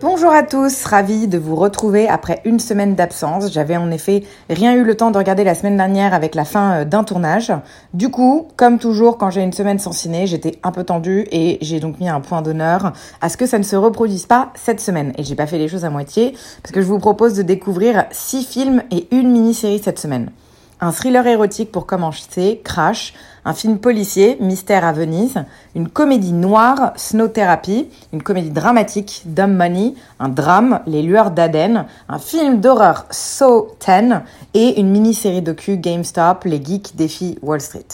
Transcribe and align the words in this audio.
Bonjour 0.00 0.30
à 0.30 0.44
tous, 0.44 0.84
ravi 0.84 1.26
de 1.26 1.38
vous 1.38 1.56
retrouver 1.56 2.08
après 2.08 2.40
une 2.44 2.60
semaine 2.60 2.94
d'absence. 2.94 3.50
J'avais 3.50 3.76
en 3.76 3.90
effet 3.90 4.22
rien 4.48 4.72
eu 4.76 4.84
le 4.84 4.96
temps 4.96 5.10
de 5.10 5.18
regarder 5.18 5.42
la 5.42 5.56
semaine 5.56 5.76
dernière 5.76 6.14
avec 6.14 6.36
la 6.36 6.44
fin 6.44 6.72
euh, 6.72 6.84
d'un 6.84 7.02
tournage. 7.02 7.52
Du 7.94 8.08
coup, 8.08 8.46
comme 8.54 8.78
toujours 8.78 9.18
quand 9.18 9.30
j'ai 9.30 9.42
une 9.42 9.52
semaine 9.52 9.80
sans 9.80 9.90
ciné, 9.90 10.28
j'étais 10.28 10.60
un 10.62 10.70
peu 10.70 10.84
tendue 10.84 11.26
et 11.32 11.58
j'ai 11.62 11.80
donc 11.80 11.98
mis 11.98 12.08
un 12.08 12.20
point 12.20 12.42
d'honneur 12.42 12.92
à 13.20 13.28
ce 13.28 13.36
que 13.36 13.46
ça 13.46 13.58
ne 13.58 13.64
se 13.64 13.74
reproduise 13.74 14.26
pas 14.26 14.52
cette 14.54 14.80
semaine. 14.80 15.12
Et 15.18 15.24
j'ai 15.24 15.34
pas 15.34 15.48
fait 15.48 15.58
les 15.58 15.66
choses 15.66 15.84
à 15.84 15.90
moitié 15.90 16.32
parce 16.62 16.70
que 16.70 16.80
je 16.80 16.86
vous 16.86 17.00
propose 17.00 17.34
de 17.34 17.42
découvrir 17.42 18.04
six 18.12 18.44
films 18.44 18.84
et 18.92 19.08
une 19.10 19.32
mini-série 19.32 19.80
cette 19.82 19.98
semaine. 19.98 20.30
Un 20.80 20.92
thriller 20.92 21.26
érotique 21.26 21.72
pour 21.72 21.86
commencer, 21.86 22.60
Crash, 22.62 23.12
un 23.44 23.52
film 23.52 23.78
policier, 23.80 24.36
Mystère 24.40 24.84
à 24.84 24.92
Venise, 24.92 25.44
une 25.74 25.88
comédie 25.88 26.32
noire, 26.32 26.92
Snow 26.94 27.26
Therapy, 27.26 27.88
une 28.12 28.22
comédie 28.22 28.50
dramatique, 28.50 29.22
Dumb 29.26 29.56
Money, 29.56 29.94
un 30.20 30.28
drame, 30.28 30.80
Les 30.86 31.02
Lueurs 31.02 31.32
d'Aden, 31.32 31.86
un 32.08 32.18
film 32.20 32.60
d'horreur, 32.60 33.06
So 33.10 33.76
10, 33.84 34.22
et 34.54 34.78
une 34.78 34.90
mini-série 34.90 35.42
docu, 35.42 35.78
GameStop, 35.78 36.44
Les 36.44 36.64
Geeks 36.64 36.94
défient 36.94 37.38
Wall 37.42 37.60
Street. 37.60 37.88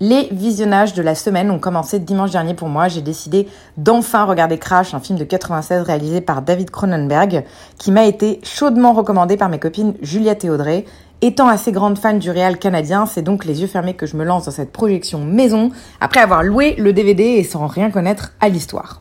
Les 0.00 0.28
visionnages 0.30 0.94
de 0.94 1.02
la 1.02 1.16
semaine 1.16 1.50
ont 1.50 1.58
commencé 1.58 1.98
dimanche 1.98 2.30
dernier 2.30 2.54
pour 2.54 2.68
moi. 2.68 2.86
J'ai 2.86 3.00
décidé 3.02 3.48
d'enfin 3.76 4.26
regarder 4.26 4.56
Crash, 4.56 4.94
un 4.94 5.00
film 5.00 5.18
de 5.18 5.24
96 5.24 5.82
réalisé 5.82 6.20
par 6.20 6.42
David 6.42 6.70
Cronenberg, 6.70 7.44
qui 7.78 7.90
m'a 7.90 8.04
été 8.04 8.38
chaudement 8.44 8.92
recommandé 8.92 9.36
par 9.36 9.48
mes 9.48 9.58
copines 9.58 9.94
Juliette 10.00 10.44
et 10.44 10.50
Audrey. 10.50 10.84
Étant 11.20 11.48
assez 11.48 11.72
grande 11.72 11.98
fan 11.98 12.20
du 12.20 12.30
réal 12.30 12.60
canadien, 12.60 13.04
c'est 13.04 13.22
donc 13.22 13.44
les 13.44 13.60
yeux 13.60 13.66
fermés 13.66 13.94
que 13.94 14.06
je 14.06 14.16
me 14.16 14.24
lance 14.24 14.44
dans 14.44 14.52
cette 14.52 14.70
projection 14.70 15.24
maison, 15.24 15.72
après 16.00 16.20
avoir 16.20 16.44
loué 16.44 16.76
le 16.78 16.92
DVD 16.92 17.24
et 17.24 17.42
sans 17.42 17.66
rien 17.66 17.90
connaître 17.90 18.34
à 18.38 18.48
l'histoire. 18.48 19.00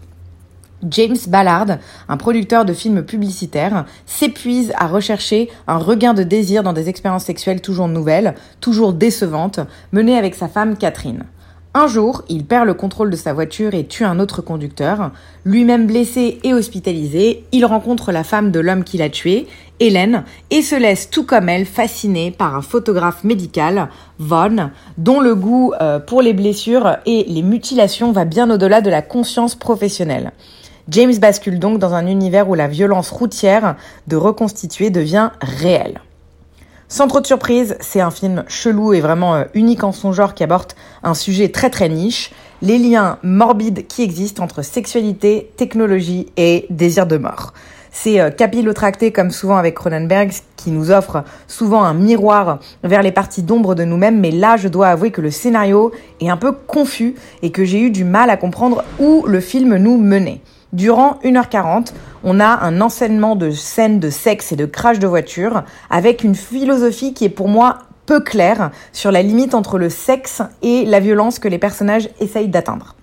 James 0.81 1.17
Ballard, 1.27 1.77
un 2.09 2.17
producteur 2.17 2.65
de 2.65 2.73
films 2.73 3.03
publicitaires, 3.03 3.85
s'épuise 4.07 4.73
à 4.77 4.87
rechercher 4.87 5.51
un 5.67 5.77
regain 5.77 6.15
de 6.15 6.23
désir 6.23 6.63
dans 6.63 6.73
des 6.73 6.89
expériences 6.89 7.25
sexuelles 7.25 7.61
toujours 7.61 7.87
nouvelles, 7.87 8.33
toujours 8.61 8.93
décevantes, 8.93 9.59
menées 9.91 10.17
avec 10.17 10.33
sa 10.33 10.47
femme 10.47 10.75
Catherine. 10.75 11.25
Un 11.79 11.85
jour, 11.85 12.23
il 12.27 12.43
perd 12.43 12.65
le 12.65 12.73
contrôle 12.73 13.11
de 13.11 13.15
sa 13.15 13.33
voiture 13.33 13.75
et 13.75 13.85
tue 13.85 14.03
un 14.03 14.19
autre 14.19 14.41
conducteur. 14.41 15.11
Lui-même 15.45 15.85
blessé 15.85 16.39
et 16.43 16.51
hospitalisé, 16.51 17.43
il 17.51 17.65
rencontre 17.67 18.11
la 18.11 18.23
femme 18.23 18.49
de 18.49 18.59
l'homme 18.59 18.83
qui 18.83 18.97
l'a 18.97 19.11
tué, 19.11 19.45
Hélène, 19.79 20.23
et 20.49 20.63
se 20.63 20.73
laisse 20.73 21.11
tout 21.11 21.23
comme 21.23 21.49
elle 21.49 21.67
fasciner 21.67 22.31
par 22.31 22.55
un 22.55 22.63
photographe 22.63 23.23
médical, 23.23 23.89
Vaughn, 24.17 24.71
dont 24.97 25.19
le 25.19 25.35
goût 25.35 25.71
euh, 25.79 25.99
pour 25.99 26.23
les 26.23 26.33
blessures 26.33 26.97
et 27.05 27.25
les 27.27 27.43
mutilations 27.43 28.11
va 28.11 28.25
bien 28.25 28.49
au-delà 28.49 28.81
de 28.81 28.89
la 28.89 29.03
conscience 29.03 29.53
professionnelle. 29.53 30.31
James 30.89 31.15
bascule 31.19 31.59
donc 31.59 31.77
dans 31.77 31.93
un 31.93 32.07
univers 32.07 32.49
où 32.49 32.55
la 32.55 32.67
violence 32.67 33.11
routière 33.11 33.75
de 34.07 34.15
reconstituer 34.15 34.89
devient 34.89 35.29
réelle. 35.41 36.01
Sans 36.89 37.07
trop 37.07 37.19
de 37.19 37.27
surprise, 37.27 37.75
c'est 37.81 37.99
un 37.99 38.11
film 38.11 38.45
chelou 38.47 38.93
et 38.93 39.01
vraiment 39.01 39.35
euh, 39.35 39.43
unique 39.53 39.83
en 39.83 39.91
son 39.91 40.13
genre 40.13 40.33
qui 40.33 40.45
aborde 40.45 40.71
un 41.03 41.15
sujet 41.15 41.49
très 41.49 41.69
très 41.69 41.89
niche, 41.89 42.31
les 42.61 42.77
liens 42.77 43.17
morbides 43.23 43.87
qui 43.87 44.03
existent 44.03 44.41
entre 44.41 44.61
sexualité, 44.61 45.51
technologie 45.57 46.27
et 46.37 46.65
désir 46.69 47.05
de 47.05 47.17
mort. 47.17 47.51
C'est 47.91 48.21
euh, 48.21 48.29
capillotracté 48.29 49.11
comme 49.11 49.31
souvent 49.31 49.57
avec 49.57 49.75
Cronenberg 49.75 50.31
qui 50.55 50.71
nous 50.71 50.89
offre 50.89 51.25
souvent 51.49 51.83
un 51.83 51.93
miroir 51.93 52.59
vers 52.85 53.01
les 53.01 53.11
parties 53.11 53.43
d'ombre 53.43 53.75
de 53.75 53.83
nous-mêmes, 53.83 54.21
mais 54.21 54.31
là 54.31 54.55
je 54.55 54.69
dois 54.69 54.87
avouer 54.87 55.11
que 55.11 55.19
le 55.19 55.29
scénario 55.29 55.91
est 56.21 56.29
un 56.29 56.37
peu 56.37 56.53
confus 56.53 57.15
et 57.41 57.51
que 57.51 57.65
j'ai 57.65 57.81
eu 57.81 57.91
du 57.91 58.05
mal 58.05 58.29
à 58.29 58.37
comprendre 58.37 58.85
où 58.97 59.25
le 59.27 59.41
film 59.41 59.75
nous 59.75 59.97
menait. 59.97 60.39
Durant 60.77 61.17
1h40, 61.23 61.87
on 62.23 62.39
a 62.39 62.45
un 62.63 62.81
enseignement 62.81 63.35
de 63.35 63.49
scènes 63.49 63.99
de 63.99 64.11
sexe 64.11 64.51
et 64.51 64.55
de 64.55 64.67
crash 64.67 64.99
de 64.99 65.07
voiture 65.07 65.63
avec 65.89 66.23
une 66.23 66.35
philosophie 66.35 67.15
qui 67.15 67.25
est 67.25 67.29
pour 67.29 67.47
moi 67.47 67.79
peu 68.05 68.19
claire 68.19 68.69
sur 68.93 69.11
la 69.11 69.23
limite 69.23 69.55
entre 69.55 69.79
le 69.79 69.89
sexe 69.89 70.43
et 70.61 70.85
la 70.85 70.99
violence 70.99 71.39
que 71.39 71.47
les 71.47 71.57
personnages 71.57 72.09
essayent 72.19 72.47
d'atteindre. 72.47 72.93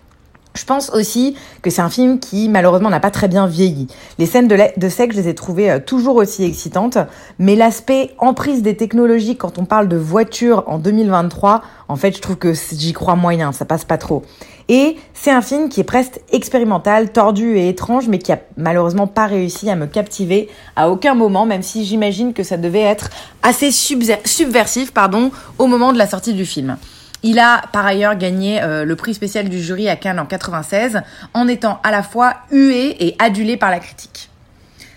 Je 0.54 0.64
pense 0.64 0.90
aussi 0.90 1.34
que 1.62 1.70
c'est 1.70 1.82
un 1.82 1.90
film 1.90 2.20
qui 2.20 2.48
malheureusement 2.48 2.90
n'a 2.90 3.00
pas 3.00 3.10
très 3.10 3.26
bien 3.26 3.48
vieilli. 3.48 3.88
Les 4.20 4.26
scènes 4.26 4.46
de, 4.46 4.56
de 4.76 4.88
sexe, 4.88 5.16
je 5.16 5.22
les 5.22 5.28
ai 5.28 5.34
trouvées 5.34 5.68
euh, 5.68 5.80
toujours 5.80 6.14
aussi 6.14 6.44
excitantes, 6.44 6.98
mais 7.40 7.56
l'aspect 7.56 8.12
emprise 8.18 8.62
des 8.62 8.76
technologies 8.76 9.36
quand 9.36 9.58
on 9.58 9.64
parle 9.64 9.88
de 9.88 9.96
voiture 9.96 10.62
en 10.68 10.78
2023, 10.78 11.62
en 11.88 11.96
fait, 11.96 12.16
je 12.16 12.22
trouve 12.22 12.36
que 12.36 12.52
j'y 12.54 12.92
crois 12.92 13.16
moyen, 13.16 13.50
ça 13.50 13.64
passe 13.64 13.84
pas 13.84 13.98
trop. 13.98 14.22
Et 14.68 14.96
c'est 15.12 15.30
un 15.30 15.42
film 15.42 15.68
qui 15.68 15.80
est 15.80 15.84
presque 15.84 16.20
expérimental, 16.32 17.12
tordu 17.12 17.56
et 17.56 17.68
étrange, 17.68 18.08
mais 18.08 18.18
qui 18.18 18.32
a 18.32 18.38
malheureusement 18.56 19.06
pas 19.06 19.26
réussi 19.26 19.68
à 19.68 19.76
me 19.76 19.86
captiver 19.86 20.48
à 20.76 20.90
aucun 20.90 21.14
moment, 21.14 21.46
même 21.46 21.62
si 21.62 21.84
j'imagine 21.84 22.32
que 22.32 22.42
ça 22.42 22.56
devait 22.56 22.80
être 22.80 23.10
assez 23.42 23.70
subversif, 23.70 24.92
pardon, 24.92 25.30
au 25.58 25.66
moment 25.66 25.92
de 25.92 25.98
la 25.98 26.06
sortie 26.06 26.32
du 26.32 26.46
film. 26.46 26.76
Il 27.22 27.38
a 27.38 27.62
par 27.72 27.86
ailleurs 27.86 28.16
gagné 28.16 28.62
euh, 28.62 28.84
le 28.84 28.96
prix 28.96 29.14
spécial 29.14 29.48
du 29.48 29.62
jury 29.62 29.88
à 29.88 29.96
Cannes 29.96 30.20
en 30.20 30.26
96 30.26 31.00
en 31.32 31.48
étant 31.48 31.80
à 31.82 31.90
la 31.90 32.02
fois 32.02 32.34
hué 32.50 32.96
et 33.00 33.16
adulé 33.18 33.56
par 33.56 33.70
la 33.70 33.80
critique. 33.80 34.28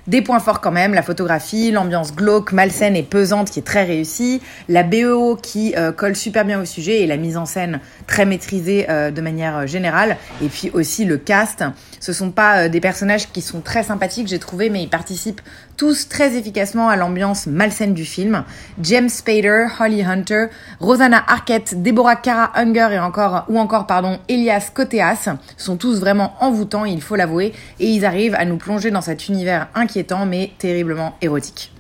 Des 0.07 0.21
points 0.21 0.39
forts 0.39 0.61
quand 0.61 0.71
même, 0.71 0.93
la 0.93 1.01
photographie, 1.01 1.69
l'ambiance 1.69 2.15
glauque, 2.15 2.53
malsaine 2.53 2.95
et 2.95 3.03
pesante 3.03 3.51
qui 3.51 3.59
est 3.59 3.63
très 3.63 3.83
réussie, 3.83 4.41
la 4.69 4.83
BO 4.83 5.35
qui 5.35 5.75
euh, 5.75 5.91
colle 5.91 6.15
super 6.15 6.45
bien 6.45 6.61
au 6.61 6.63
sujet 6.65 7.01
et 7.01 7.07
la 7.07 7.17
mise 7.17 7.35
en 7.35 7.45
scène 7.45 7.81
très 8.07 8.25
maîtrisée 8.25 8.85
euh, 8.89 9.11
de 9.11 9.19
manière 9.19 9.67
générale, 9.67 10.15
et 10.41 10.47
puis 10.47 10.69
aussi 10.73 11.03
le 11.03 11.17
cast. 11.17 11.65
Ce 11.99 12.13
sont 12.13 12.31
pas 12.31 12.69
des 12.69 12.79
personnages 12.79 13.29
qui 13.33 13.41
sont 13.41 13.59
très 13.59 13.83
sympathiques, 13.83 14.27
j'ai 14.27 14.39
trouvé, 14.39 14.69
mais 14.69 14.81
ils 14.81 14.89
participent 14.89 15.41
tous 15.75 16.07
très 16.07 16.37
efficacement 16.37 16.87
à 16.87 16.95
l'ambiance 16.95 17.45
malsaine 17.45 17.93
du 17.93 18.05
film. 18.05 18.43
James 18.81 19.09
Spader, 19.09 19.67
Holly 19.79 20.03
Hunter, 20.03 20.45
Rosanna 20.79 21.21
Arquette, 21.27 21.83
Deborah 21.83 22.15
Cara 22.15 22.51
Unger 22.55 22.89
et 22.93 22.99
encore, 22.99 23.43
ou 23.49 23.59
encore, 23.59 23.87
pardon, 23.87 24.19
Elias 24.29 24.69
Koteas 24.73 25.35
sont 25.57 25.75
tous 25.75 25.99
vraiment 25.99 26.33
envoûtants, 26.39 26.85
il 26.85 27.01
faut 27.01 27.17
l'avouer, 27.17 27.51
et 27.79 27.87
ils 27.87 28.05
arrivent 28.05 28.35
à 28.35 28.45
nous 28.45 28.57
plonger 28.57 28.89
dans 28.89 29.01
cet 29.01 29.27
univers 29.27 29.67
inquiétant 29.75 29.96
mais 30.25 30.51
terriblement 30.57 31.15
érotique. 31.21 31.71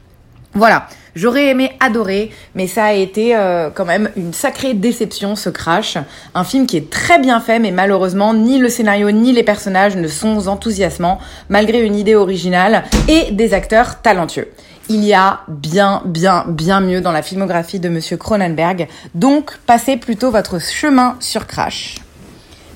Voilà, 0.53 0.87
j'aurais 1.15 1.47
aimé 1.47 1.71
adorer, 1.79 2.31
mais 2.55 2.65
ça 2.65 2.85
a 2.85 2.93
été 2.93 3.35
euh, 3.35 3.69
quand 3.69 3.85
même 3.85 4.09
une 4.15 4.33
sacrée 4.33 4.73
déception 4.73 5.35
ce 5.35 5.49
Crash. 5.49 5.97
Un 6.33 6.43
film 6.43 6.65
qui 6.65 6.77
est 6.77 6.89
très 6.89 7.19
bien 7.19 7.39
fait, 7.39 7.59
mais 7.59 7.71
malheureusement 7.71 8.33
ni 8.33 8.57
le 8.57 8.69
scénario 8.69 9.11
ni 9.11 9.33
les 9.33 9.43
personnages 9.43 9.95
ne 9.95 10.07
sont 10.07 10.47
enthousiasmants, 10.47 11.19
malgré 11.49 11.85
une 11.85 11.95
idée 11.95 12.15
originale 12.15 12.85
et 13.07 13.31
des 13.31 13.53
acteurs 13.53 14.01
talentueux. 14.01 14.47
Il 14.89 15.03
y 15.03 15.13
a 15.13 15.41
bien, 15.47 16.01
bien, 16.05 16.45
bien 16.47 16.79
mieux 16.79 17.01
dans 17.01 17.11
la 17.11 17.21
filmographie 17.21 17.79
de 17.79 17.89
Monsieur 17.89 18.17
Cronenberg, 18.17 18.87
donc 19.13 19.57
passez 19.67 19.97
plutôt 19.97 20.31
votre 20.31 20.59
chemin 20.59 21.17
sur 21.19 21.45
Crash. 21.45 21.97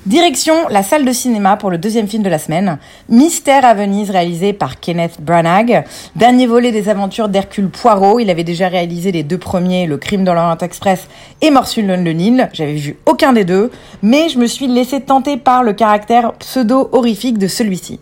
Direction 0.04 0.66
la 0.68 0.82
salle 0.82 1.04
de 1.04 1.12
cinéma 1.12 1.56
pour 1.56 1.70
le 1.70 1.78
deuxième 1.78 2.08
film 2.08 2.24
de 2.24 2.28
la 2.28 2.40
semaine, 2.40 2.78
Mystère 3.08 3.64
à 3.64 3.72
Venise 3.72 4.10
réalisé 4.10 4.52
par 4.52 4.80
Kenneth 4.80 5.20
Branagh, 5.20 5.84
dernier 6.16 6.48
volet 6.48 6.72
des 6.72 6.88
aventures 6.88 7.28
d'Hercule 7.28 7.68
Poirot. 7.68 8.18
Il 8.18 8.28
avait 8.28 8.42
déjà 8.42 8.66
réalisé 8.66 9.12
les 9.12 9.22
deux 9.22 9.38
premiers, 9.38 9.86
Le 9.86 9.98
Crime 9.98 10.24
dans 10.24 10.34
l'Orient 10.34 10.58
Express 10.58 11.06
et 11.40 11.52
Morsule 11.52 11.86
de 11.86 12.10
Nil. 12.10 12.48
J'avais 12.52 12.74
vu 12.74 12.96
aucun 13.06 13.32
des 13.32 13.44
deux, 13.44 13.70
mais 14.02 14.28
je 14.28 14.40
me 14.40 14.46
suis 14.46 14.66
laissé 14.66 15.00
tenter 15.00 15.36
par 15.36 15.62
le 15.62 15.72
caractère 15.72 16.32
pseudo-horrifique 16.32 17.38
de 17.38 17.46
celui-ci. 17.46 18.00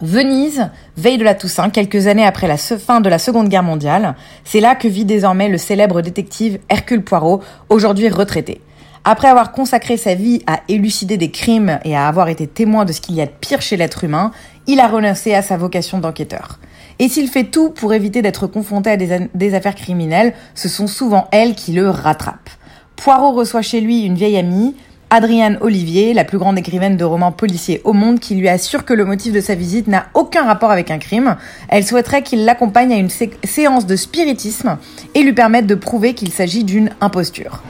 Venise, 0.00 0.70
veille 0.96 1.18
de 1.18 1.24
la 1.24 1.34
Toussaint, 1.34 1.68
quelques 1.68 2.06
années 2.06 2.24
après 2.24 2.48
la 2.48 2.56
fin 2.56 3.02
de 3.02 3.10
la 3.10 3.18
Seconde 3.18 3.50
Guerre 3.50 3.62
mondiale, 3.62 4.14
c'est 4.44 4.60
là 4.60 4.74
que 4.74 4.88
vit 4.88 5.04
désormais 5.04 5.50
le 5.50 5.58
célèbre 5.58 6.00
détective 6.00 6.58
Hercule 6.70 7.04
Poirot, 7.04 7.42
aujourd'hui 7.68 8.08
retraité. 8.08 8.62
Après 9.04 9.26
avoir 9.26 9.50
consacré 9.50 9.96
sa 9.96 10.14
vie 10.14 10.42
à 10.46 10.60
élucider 10.68 11.16
des 11.16 11.32
crimes 11.32 11.80
et 11.84 11.96
à 11.96 12.06
avoir 12.06 12.28
été 12.28 12.46
témoin 12.46 12.84
de 12.84 12.92
ce 12.92 13.00
qu'il 13.00 13.16
y 13.16 13.20
a 13.20 13.26
de 13.26 13.32
pire 13.32 13.60
chez 13.60 13.76
l'être 13.76 14.04
humain, 14.04 14.30
il 14.68 14.78
a 14.78 14.86
renoncé 14.86 15.34
à 15.34 15.42
sa 15.42 15.56
vocation 15.56 15.98
d'enquêteur. 15.98 16.60
Et 17.00 17.08
s'il 17.08 17.26
fait 17.26 17.44
tout 17.44 17.70
pour 17.70 17.94
éviter 17.94 18.22
d'être 18.22 18.46
confronté 18.46 18.90
à 18.90 18.96
des, 18.96 19.54
affaires 19.54 19.74
criminelles, 19.74 20.34
ce 20.54 20.68
sont 20.68 20.86
souvent 20.86 21.26
elles 21.32 21.56
qui 21.56 21.72
le 21.72 21.90
rattrapent. 21.90 22.50
Poirot 22.94 23.32
reçoit 23.32 23.62
chez 23.62 23.80
lui 23.80 24.02
une 24.02 24.14
vieille 24.14 24.36
amie, 24.36 24.76
Adrienne 25.10 25.58
Olivier, 25.60 26.14
la 26.14 26.24
plus 26.24 26.38
grande 26.38 26.56
écrivaine 26.56 26.96
de 26.96 27.04
romans 27.04 27.32
policiers 27.32 27.80
au 27.82 27.94
monde, 27.94 28.20
qui 28.20 28.36
lui 28.36 28.48
assure 28.48 28.84
que 28.84 28.94
le 28.94 29.04
motif 29.04 29.32
de 29.32 29.40
sa 29.40 29.56
visite 29.56 29.88
n'a 29.88 30.06
aucun 30.14 30.44
rapport 30.44 30.70
avec 30.70 30.92
un 30.92 30.98
crime. 30.98 31.36
Elle 31.68 31.84
souhaiterait 31.84 32.22
qu'il 32.22 32.44
l'accompagne 32.44 32.92
à 32.92 32.98
une 32.98 33.10
séance 33.10 33.84
de 33.84 33.96
spiritisme 33.96 34.78
et 35.16 35.24
lui 35.24 35.32
permette 35.32 35.66
de 35.66 35.74
prouver 35.74 36.14
qu'il 36.14 36.30
s'agit 36.30 36.62
d'une 36.62 36.90
imposture. 37.00 37.62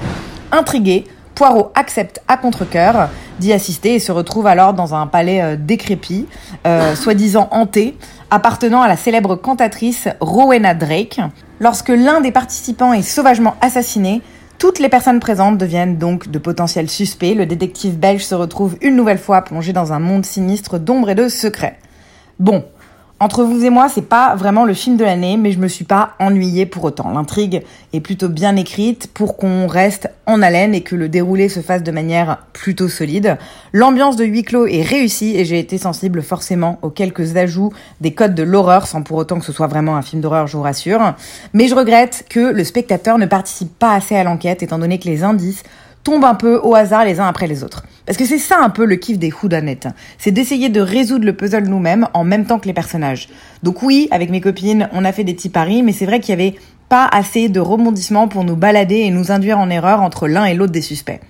Intrigué, 0.52 1.06
Poirot 1.42 1.72
accepte 1.74 2.20
à 2.28 2.36
contre-coeur 2.36 3.08
d'y 3.40 3.52
assister 3.52 3.96
et 3.96 3.98
se 3.98 4.12
retrouve 4.12 4.46
alors 4.46 4.74
dans 4.74 4.94
un 4.94 5.08
palais 5.08 5.42
euh, 5.42 5.56
décrépit, 5.58 6.28
euh, 6.68 6.94
soi-disant 6.94 7.48
hanté, 7.50 7.98
appartenant 8.30 8.80
à 8.80 8.86
la 8.86 8.96
célèbre 8.96 9.34
cantatrice 9.34 10.06
Rowena 10.20 10.74
Drake. 10.74 11.20
Lorsque 11.58 11.88
l'un 11.88 12.20
des 12.20 12.30
participants 12.30 12.92
est 12.92 13.02
sauvagement 13.02 13.56
assassiné, 13.60 14.22
toutes 14.60 14.78
les 14.78 14.88
personnes 14.88 15.18
présentes 15.18 15.58
deviennent 15.58 15.98
donc 15.98 16.30
de 16.30 16.38
potentiels 16.38 16.88
suspects. 16.88 17.34
Le 17.34 17.44
détective 17.44 17.98
belge 17.98 18.24
se 18.24 18.36
retrouve 18.36 18.76
une 18.80 18.94
nouvelle 18.94 19.18
fois 19.18 19.42
plongé 19.42 19.72
dans 19.72 19.92
un 19.92 19.98
monde 19.98 20.24
sinistre 20.24 20.78
d'ombre 20.78 21.10
et 21.10 21.16
de 21.16 21.26
secrets. 21.26 21.80
Bon, 22.38 22.64
entre 23.22 23.44
vous 23.44 23.64
et 23.64 23.70
moi, 23.70 23.88
c'est 23.88 24.08
pas 24.08 24.34
vraiment 24.34 24.64
le 24.64 24.74
film 24.74 24.96
de 24.96 25.04
l'année, 25.04 25.36
mais 25.36 25.52
je 25.52 25.60
me 25.60 25.68
suis 25.68 25.84
pas 25.84 26.14
ennuyée 26.18 26.66
pour 26.66 26.82
autant. 26.82 27.08
L'intrigue 27.12 27.62
est 27.92 28.00
plutôt 28.00 28.28
bien 28.28 28.56
écrite 28.56 29.08
pour 29.14 29.36
qu'on 29.36 29.68
reste 29.68 30.10
en 30.26 30.42
haleine 30.42 30.74
et 30.74 30.80
que 30.80 30.96
le 30.96 31.08
déroulé 31.08 31.48
se 31.48 31.60
fasse 31.60 31.84
de 31.84 31.92
manière 31.92 32.38
plutôt 32.52 32.88
solide. 32.88 33.38
L'ambiance 33.72 34.16
de 34.16 34.24
huis 34.24 34.42
clos 34.42 34.66
est 34.66 34.82
réussie 34.82 35.36
et 35.36 35.44
j'ai 35.44 35.60
été 35.60 35.78
sensible 35.78 36.20
forcément 36.20 36.80
aux 36.82 36.90
quelques 36.90 37.36
ajouts 37.36 37.72
des 38.00 38.12
codes 38.12 38.34
de 38.34 38.42
l'horreur 38.42 38.88
sans 38.88 39.02
pour 39.02 39.18
autant 39.18 39.38
que 39.38 39.44
ce 39.44 39.52
soit 39.52 39.68
vraiment 39.68 39.94
un 39.94 40.02
film 40.02 40.20
d'horreur, 40.20 40.48
je 40.48 40.56
vous 40.56 40.64
rassure. 40.64 41.14
Mais 41.52 41.68
je 41.68 41.76
regrette 41.76 42.24
que 42.28 42.40
le 42.40 42.64
spectateur 42.64 43.18
ne 43.18 43.26
participe 43.26 43.78
pas 43.78 43.94
assez 43.94 44.16
à 44.16 44.24
l'enquête 44.24 44.64
étant 44.64 44.80
donné 44.80 44.98
que 44.98 45.06
les 45.06 45.22
indices 45.22 45.62
tombent 46.04 46.24
un 46.24 46.34
peu 46.34 46.58
au 46.62 46.74
hasard 46.74 47.04
les 47.04 47.20
uns 47.20 47.26
après 47.26 47.46
les 47.46 47.64
autres. 47.64 47.84
Parce 48.06 48.18
que 48.18 48.24
c'est 48.24 48.38
ça 48.38 48.58
un 48.60 48.70
peu 48.70 48.84
le 48.84 48.96
kiff 48.96 49.18
des 49.18 49.32
whodunit. 49.32 49.78
C'est 50.18 50.32
d'essayer 50.32 50.68
de 50.68 50.80
résoudre 50.80 51.24
le 51.24 51.34
puzzle 51.34 51.68
nous-mêmes 51.68 52.08
en 52.14 52.24
même 52.24 52.46
temps 52.46 52.58
que 52.58 52.66
les 52.66 52.72
personnages. 52.72 53.28
Donc 53.62 53.82
oui, 53.82 54.08
avec 54.10 54.30
mes 54.30 54.40
copines, 54.40 54.88
on 54.92 55.04
a 55.04 55.12
fait 55.12 55.24
des 55.24 55.34
petits 55.34 55.48
paris, 55.48 55.82
mais 55.82 55.92
c'est 55.92 56.06
vrai 56.06 56.18
qu'il 56.20 56.30
y 56.30 56.40
avait 56.40 56.56
pas 56.88 57.08
assez 57.10 57.48
de 57.48 57.60
rebondissements 57.60 58.28
pour 58.28 58.44
nous 58.44 58.56
balader 58.56 58.96
et 58.96 59.10
nous 59.10 59.30
induire 59.30 59.58
en 59.58 59.70
erreur 59.70 60.02
entre 60.02 60.28
l'un 60.28 60.44
et 60.44 60.54
l'autre 60.54 60.72
des 60.72 60.82
suspects. 60.82 61.20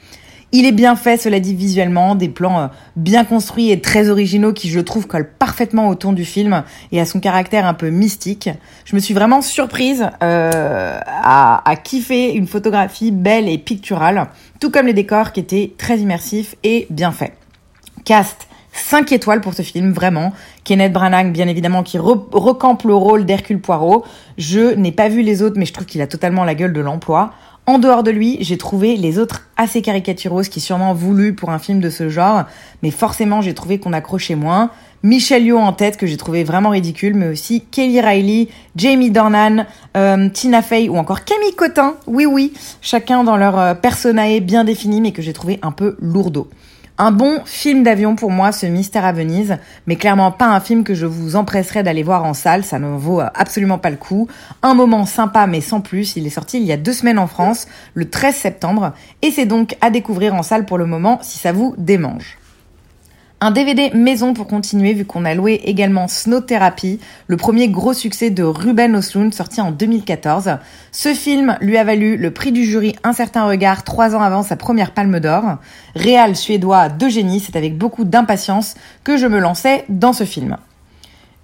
Il 0.54 0.66
est 0.66 0.72
bien 0.72 0.96
fait, 0.96 1.16
cela 1.16 1.40
dit 1.40 1.54
visuellement, 1.54 2.14
des 2.14 2.28
plans 2.28 2.60
euh, 2.60 2.66
bien 2.94 3.24
construits 3.24 3.70
et 3.70 3.80
très 3.80 4.10
originaux 4.10 4.52
qui, 4.52 4.68
je 4.68 4.80
trouve, 4.80 5.06
collent 5.06 5.30
parfaitement 5.38 5.88
au 5.88 5.94
ton 5.94 6.12
du 6.12 6.26
film 6.26 6.62
et 6.92 7.00
à 7.00 7.06
son 7.06 7.20
caractère 7.20 7.64
un 7.64 7.72
peu 7.72 7.88
mystique. 7.88 8.50
Je 8.84 8.94
me 8.94 9.00
suis 9.00 9.14
vraiment 9.14 9.40
surprise 9.40 10.10
euh, 10.22 11.00
à, 11.06 11.68
à 11.68 11.76
kiffer 11.76 12.34
une 12.34 12.46
photographie 12.46 13.12
belle 13.12 13.48
et 13.48 13.56
picturale, 13.56 14.28
tout 14.60 14.70
comme 14.70 14.86
les 14.86 14.92
décors 14.92 15.32
qui 15.32 15.40
étaient 15.40 15.72
très 15.78 15.98
immersifs 16.00 16.54
et 16.62 16.86
bien 16.90 17.12
faits. 17.12 17.32
Cast 18.04 18.46
5 18.72 19.12
étoiles 19.12 19.40
pour 19.40 19.54
ce 19.54 19.62
film, 19.62 19.92
vraiment. 19.92 20.32
Kenneth 20.64 20.92
Branagh, 20.92 21.32
bien 21.32 21.46
évidemment, 21.48 21.82
qui 21.82 21.98
recampe 21.98 22.84
le 22.84 22.94
rôle 22.94 23.24
d'Hercule 23.24 23.60
Poirot. 23.60 24.04
Je 24.38 24.74
n'ai 24.74 24.92
pas 24.92 25.08
vu 25.08 25.22
les 25.22 25.42
autres, 25.42 25.56
mais 25.58 25.66
je 25.66 25.72
trouve 25.72 25.86
qu'il 25.86 26.00
a 26.00 26.06
totalement 26.06 26.44
la 26.44 26.54
gueule 26.54 26.72
de 26.72 26.80
l'emploi. 26.80 27.32
En 27.64 27.78
dehors 27.78 28.02
de 28.02 28.10
lui, 28.10 28.38
j'ai 28.40 28.58
trouvé 28.58 28.96
les 28.96 29.20
autres 29.20 29.42
assez 29.56 29.82
caricaturaux, 29.82 30.42
ce 30.42 30.50
qui 30.50 30.58
est 30.58 30.62
sûrement 30.62 30.94
voulu 30.94 31.32
pour 31.32 31.50
un 31.50 31.60
film 31.60 31.78
de 31.78 31.90
ce 31.90 32.08
genre, 32.08 32.42
mais 32.82 32.90
forcément 32.90 33.40
j'ai 33.40 33.54
trouvé 33.54 33.78
qu'on 33.78 33.92
accrochait 33.92 34.34
moins. 34.34 34.70
Michel 35.04 35.44
Yeoh 35.44 35.58
en 35.58 35.72
tête, 35.72 35.96
que 35.96 36.06
j'ai 36.06 36.16
trouvé 36.16 36.42
vraiment 36.42 36.70
ridicule, 36.70 37.14
mais 37.14 37.28
aussi 37.28 37.60
Kelly 37.60 38.00
Riley, 38.00 38.48
Jamie 38.74 39.12
Dornan, 39.12 39.66
euh, 39.96 40.28
Tina 40.28 40.60
Fey 40.60 40.88
ou 40.88 40.96
encore 40.96 41.24
Camille 41.24 41.54
Cotin, 41.54 41.94
oui 42.08 42.26
oui, 42.26 42.52
chacun 42.80 43.22
dans 43.22 43.36
leur 43.36 43.56
euh, 43.56 43.74
personae 43.74 44.40
bien 44.40 44.64
défini, 44.64 45.00
mais 45.00 45.12
que 45.12 45.22
j'ai 45.22 45.32
trouvé 45.32 45.60
un 45.62 45.70
peu 45.70 45.96
lourdeau. 46.00 46.48
Un 46.98 47.10
bon 47.10 47.40
film 47.46 47.82
d'avion 47.82 48.16
pour 48.16 48.30
moi, 48.30 48.52
ce 48.52 48.66
Mystère 48.66 49.06
à 49.06 49.12
Venise, 49.12 49.56
mais 49.86 49.96
clairement 49.96 50.30
pas 50.30 50.48
un 50.48 50.60
film 50.60 50.84
que 50.84 50.94
je 50.94 51.06
vous 51.06 51.36
empresserai 51.36 51.82
d'aller 51.82 52.02
voir 52.02 52.24
en 52.24 52.34
salle, 52.34 52.64
ça 52.64 52.78
ne 52.78 52.96
vaut 52.98 53.20
absolument 53.20 53.78
pas 53.78 53.88
le 53.88 53.96
coup. 53.96 54.28
Un 54.62 54.74
moment 54.74 55.06
sympa 55.06 55.46
mais 55.46 55.62
sans 55.62 55.80
plus, 55.80 56.16
il 56.16 56.26
est 56.26 56.30
sorti 56.30 56.58
il 56.58 56.64
y 56.64 56.72
a 56.72 56.76
deux 56.76 56.92
semaines 56.92 57.18
en 57.18 57.26
France, 57.26 57.66
le 57.94 58.10
13 58.10 58.34
septembre, 58.34 58.92
et 59.22 59.30
c'est 59.30 59.46
donc 59.46 59.74
à 59.80 59.90
découvrir 59.90 60.34
en 60.34 60.42
salle 60.42 60.66
pour 60.66 60.76
le 60.76 60.84
moment 60.84 61.18
si 61.22 61.38
ça 61.38 61.52
vous 61.52 61.74
démange. 61.78 62.36
Un 63.44 63.50
DVD 63.50 63.90
maison 63.92 64.34
pour 64.34 64.46
continuer 64.46 64.92
vu 64.92 65.04
qu'on 65.04 65.24
a 65.24 65.34
loué 65.34 65.60
également 65.64 66.06
Snow 66.06 66.38
Therapy, 66.38 67.00
le 67.26 67.36
premier 67.36 67.68
gros 67.68 67.92
succès 67.92 68.30
de 68.30 68.44
Ruben 68.44 68.94
Östlund 68.94 69.34
sorti 69.34 69.60
en 69.60 69.72
2014. 69.72 70.58
Ce 70.92 71.12
film 71.12 71.56
lui 71.60 71.76
a 71.76 71.82
valu 71.82 72.16
le 72.16 72.30
prix 72.30 72.52
du 72.52 72.64
jury 72.64 72.94
Un 73.02 73.12
certain 73.12 73.44
regard 73.48 73.82
trois 73.82 74.14
ans 74.14 74.22
avant 74.22 74.44
sa 74.44 74.54
première 74.54 74.94
palme 74.94 75.18
d'or. 75.18 75.56
Réal 75.96 76.36
suédois 76.36 76.88
de 76.88 77.08
génie, 77.08 77.40
c'est 77.40 77.56
avec 77.56 77.76
beaucoup 77.76 78.04
d'impatience 78.04 78.74
que 79.02 79.16
je 79.16 79.26
me 79.26 79.40
lançais 79.40 79.86
dans 79.88 80.12
ce 80.12 80.22
film. 80.22 80.56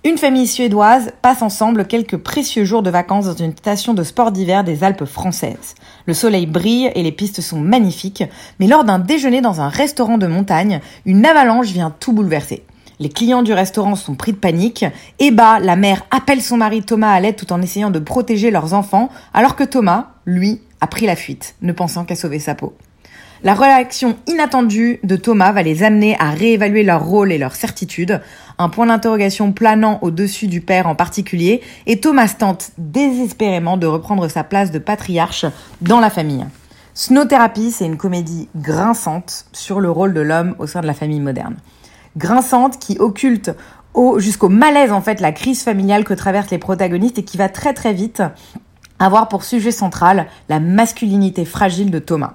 Une 0.04 0.16
famille 0.16 0.46
suédoise 0.46 1.10
passe 1.22 1.42
ensemble 1.42 1.84
quelques 1.84 2.18
précieux 2.18 2.64
jours 2.64 2.84
de 2.84 2.90
vacances 2.90 3.24
dans 3.24 3.34
une 3.34 3.56
station 3.56 3.94
de 3.94 4.04
sport 4.04 4.30
d'hiver 4.30 4.62
des 4.62 4.84
Alpes 4.84 5.04
françaises. 5.04 5.74
Le 6.06 6.14
soleil 6.14 6.46
brille 6.46 6.92
et 6.94 7.02
les 7.02 7.10
pistes 7.10 7.40
sont 7.40 7.58
magnifiques, 7.58 8.22
mais 8.60 8.68
lors 8.68 8.84
d'un 8.84 9.00
déjeuner 9.00 9.40
dans 9.40 9.60
un 9.60 9.68
restaurant 9.68 10.16
de 10.16 10.28
montagne, 10.28 10.80
une 11.04 11.26
avalanche 11.26 11.66
vient 11.66 11.90
tout 11.90 12.12
bouleverser. 12.12 12.62
Les 13.00 13.08
clients 13.08 13.42
du 13.42 13.52
restaurant 13.52 13.96
sont 13.96 14.14
pris 14.14 14.32
de 14.32 14.38
panique. 14.38 14.84
Eba, 15.18 15.58
la 15.58 15.74
mère, 15.74 16.04
appelle 16.12 16.42
son 16.42 16.58
mari 16.58 16.82
Thomas 16.84 17.10
à 17.10 17.18
l'aide 17.18 17.36
tout 17.36 17.52
en 17.52 17.60
essayant 17.60 17.90
de 17.90 17.98
protéger 17.98 18.52
leurs 18.52 18.74
enfants, 18.74 19.08
alors 19.34 19.56
que 19.56 19.64
Thomas, 19.64 20.10
lui, 20.26 20.60
a 20.80 20.86
pris 20.86 21.06
la 21.06 21.16
fuite, 21.16 21.56
ne 21.60 21.72
pensant 21.72 22.04
qu'à 22.04 22.14
sauver 22.14 22.38
sa 22.38 22.54
peau. 22.54 22.72
La 23.44 23.54
réaction 23.54 24.16
inattendue 24.26 24.98
de 25.04 25.14
Thomas 25.14 25.52
va 25.52 25.62
les 25.62 25.84
amener 25.84 26.16
à 26.18 26.30
réévaluer 26.30 26.82
leur 26.82 27.04
rôle 27.04 27.30
et 27.30 27.38
leur 27.38 27.54
certitude, 27.54 28.20
un 28.58 28.68
point 28.68 28.86
d'interrogation 28.86 29.52
planant 29.52 30.00
au-dessus 30.02 30.48
du 30.48 30.60
père 30.60 30.88
en 30.88 30.96
particulier, 30.96 31.60
et 31.86 32.00
Thomas 32.00 32.34
tente 32.36 32.72
désespérément 32.78 33.76
de 33.76 33.86
reprendre 33.86 34.26
sa 34.26 34.42
place 34.42 34.72
de 34.72 34.80
patriarche 34.80 35.46
dans 35.82 36.00
la 36.00 36.10
famille. 36.10 36.44
Snow 36.94 37.26
Therapy, 37.26 37.70
c'est 37.70 37.86
une 37.86 37.96
comédie 37.96 38.48
grinçante 38.56 39.46
sur 39.52 39.78
le 39.78 39.88
rôle 39.88 40.14
de 40.14 40.20
l'homme 40.20 40.56
au 40.58 40.66
sein 40.66 40.80
de 40.80 40.88
la 40.88 40.94
famille 40.94 41.20
moderne. 41.20 41.54
Grinçante 42.16 42.80
qui 42.80 42.98
occulte 42.98 43.52
jusqu'au 44.16 44.48
malaise 44.48 44.90
en 44.90 45.00
fait 45.00 45.20
la 45.20 45.30
crise 45.30 45.62
familiale 45.62 46.02
que 46.02 46.14
traversent 46.14 46.50
les 46.50 46.58
protagonistes 46.58 47.18
et 47.18 47.24
qui 47.24 47.36
va 47.36 47.48
très 47.48 47.72
très 47.72 47.92
vite 47.92 48.20
avoir 48.98 49.28
pour 49.28 49.44
sujet 49.44 49.70
central 49.70 50.26
la 50.48 50.58
masculinité 50.58 51.44
fragile 51.44 51.92
de 51.92 52.00
Thomas 52.00 52.34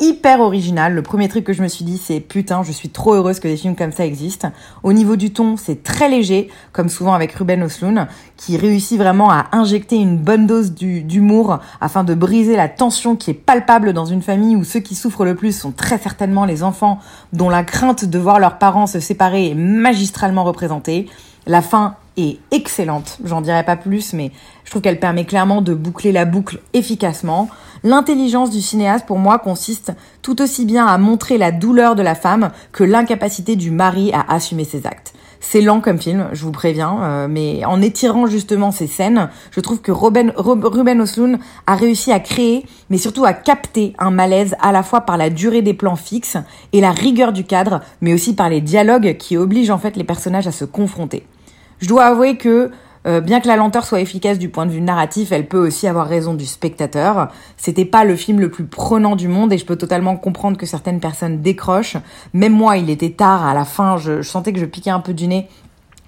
hyper 0.00 0.40
original. 0.40 0.94
Le 0.94 1.02
premier 1.02 1.28
truc 1.28 1.44
que 1.44 1.52
je 1.52 1.62
me 1.62 1.68
suis 1.68 1.84
dit, 1.84 1.98
c'est 1.98 2.20
putain, 2.20 2.62
je 2.62 2.72
suis 2.72 2.88
trop 2.88 3.14
heureuse 3.14 3.40
que 3.40 3.48
des 3.48 3.56
films 3.56 3.76
comme 3.76 3.92
ça 3.92 4.04
existent. 4.04 4.50
Au 4.82 4.92
niveau 4.92 5.16
du 5.16 5.32
ton, 5.32 5.56
c'est 5.56 5.82
très 5.82 6.08
léger, 6.08 6.50
comme 6.72 6.88
souvent 6.88 7.12
avec 7.12 7.32
Ruben 7.32 7.62
Osloon, 7.62 8.06
qui 8.36 8.56
réussit 8.56 8.98
vraiment 8.98 9.30
à 9.30 9.46
injecter 9.52 9.96
une 9.96 10.18
bonne 10.18 10.46
dose 10.46 10.72
d'humour 10.72 11.60
afin 11.80 12.04
de 12.04 12.14
briser 12.14 12.56
la 12.56 12.68
tension 12.68 13.16
qui 13.16 13.30
est 13.30 13.34
palpable 13.34 13.92
dans 13.92 14.06
une 14.06 14.22
famille 14.22 14.56
où 14.56 14.64
ceux 14.64 14.80
qui 14.80 14.94
souffrent 14.94 15.24
le 15.24 15.34
plus 15.34 15.56
sont 15.56 15.72
très 15.72 15.98
certainement 15.98 16.44
les 16.44 16.62
enfants 16.62 16.98
dont 17.32 17.48
la 17.48 17.64
crainte 17.64 18.04
de 18.04 18.18
voir 18.18 18.38
leurs 18.38 18.58
parents 18.58 18.86
se 18.86 19.00
séparer 19.00 19.50
est 19.50 19.54
magistralement 19.54 20.44
représentée. 20.44 21.08
La 21.46 21.62
fin 21.62 21.96
est 22.16 22.38
excellente, 22.50 23.18
j'en 23.24 23.40
dirai 23.40 23.64
pas 23.64 23.76
plus, 23.76 24.12
mais 24.12 24.32
je 24.64 24.70
trouve 24.70 24.82
qu'elle 24.82 25.00
permet 25.00 25.24
clairement 25.24 25.62
de 25.62 25.74
boucler 25.74 26.12
la 26.12 26.24
boucle 26.24 26.60
efficacement. 26.72 27.48
L'intelligence 27.84 28.50
du 28.50 28.60
cinéaste, 28.60 29.06
pour 29.06 29.18
moi, 29.18 29.38
consiste 29.38 29.92
tout 30.22 30.40
aussi 30.42 30.64
bien 30.64 30.86
à 30.86 30.98
montrer 30.98 31.38
la 31.38 31.52
douleur 31.52 31.94
de 31.94 32.02
la 32.02 32.14
femme 32.14 32.50
que 32.72 32.84
l'incapacité 32.84 33.56
du 33.56 33.70
mari 33.70 34.12
à 34.12 34.32
assumer 34.32 34.64
ses 34.64 34.86
actes. 34.86 35.14
C'est 35.44 35.60
lent 35.60 35.80
comme 35.80 35.98
film, 35.98 36.28
je 36.32 36.44
vous 36.44 36.52
préviens, 36.52 37.02
euh, 37.02 37.26
mais 37.28 37.64
en 37.64 37.82
étirant 37.82 38.26
justement 38.26 38.70
ces 38.70 38.86
scènes, 38.86 39.28
je 39.50 39.58
trouve 39.58 39.80
que 39.80 39.90
Ruben, 39.90 40.32
Ruben 40.36 41.00
Osloon 41.00 41.38
a 41.66 41.74
réussi 41.74 42.12
à 42.12 42.20
créer, 42.20 42.64
mais 42.90 42.96
surtout 42.96 43.24
à 43.24 43.32
capter 43.32 43.92
un 43.98 44.12
malaise 44.12 44.54
à 44.60 44.70
la 44.70 44.84
fois 44.84 45.00
par 45.00 45.16
la 45.16 45.30
durée 45.30 45.60
des 45.60 45.74
plans 45.74 45.96
fixes 45.96 46.38
et 46.72 46.80
la 46.80 46.92
rigueur 46.92 47.32
du 47.32 47.42
cadre, 47.42 47.80
mais 48.00 48.14
aussi 48.14 48.34
par 48.36 48.48
les 48.48 48.60
dialogues 48.60 49.16
qui 49.18 49.36
obligent 49.36 49.70
en 49.70 49.78
fait 49.78 49.96
les 49.96 50.04
personnages 50.04 50.46
à 50.46 50.52
se 50.52 50.64
confronter. 50.64 51.26
Je 51.82 51.88
dois 51.88 52.04
avouer 52.04 52.36
que 52.36 52.70
euh, 53.08 53.20
bien 53.20 53.40
que 53.40 53.48
la 53.48 53.56
lenteur 53.56 53.84
soit 53.84 54.00
efficace 54.00 54.38
du 54.38 54.48
point 54.48 54.66
de 54.66 54.70
vue 54.70 54.80
narratif, 54.80 55.32
elle 55.32 55.48
peut 55.48 55.58
aussi 55.58 55.88
avoir 55.88 56.06
raison 56.06 56.34
du 56.34 56.46
spectateur. 56.46 57.32
C'était 57.56 57.84
pas 57.84 58.04
le 58.04 58.14
film 58.14 58.38
le 58.38 58.50
plus 58.52 58.64
prenant 58.64 59.16
du 59.16 59.26
monde 59.26 59.52
et 59.52 59.58
je 59.58 59.66
peux 59.66 59.74
totalement 59.74 60.16
comprendre 60.16 60.56
que 60.56 60.64
certaines 60.64 61.00
personnes 61.00 61.42
décrochent. 61.42 61.96
Même 62.34 62.52
moi, 62.52 62.76
il 62.76 62.88
était 62.88 63.10
tard 63.10 63.44
à 63.44 63.52
la 63.52 63.64
fin, 63.64 63.96
je, 63.96 64.22
je 64.22 64.28
sentais 64.28 64.52
que 64.52 64.60
je 64.60 64.64
piquais 64.64 64.90
un 64.90 65.00
peu 65.00 65.12
du 65.12 65.26
nez. 65.26 65.48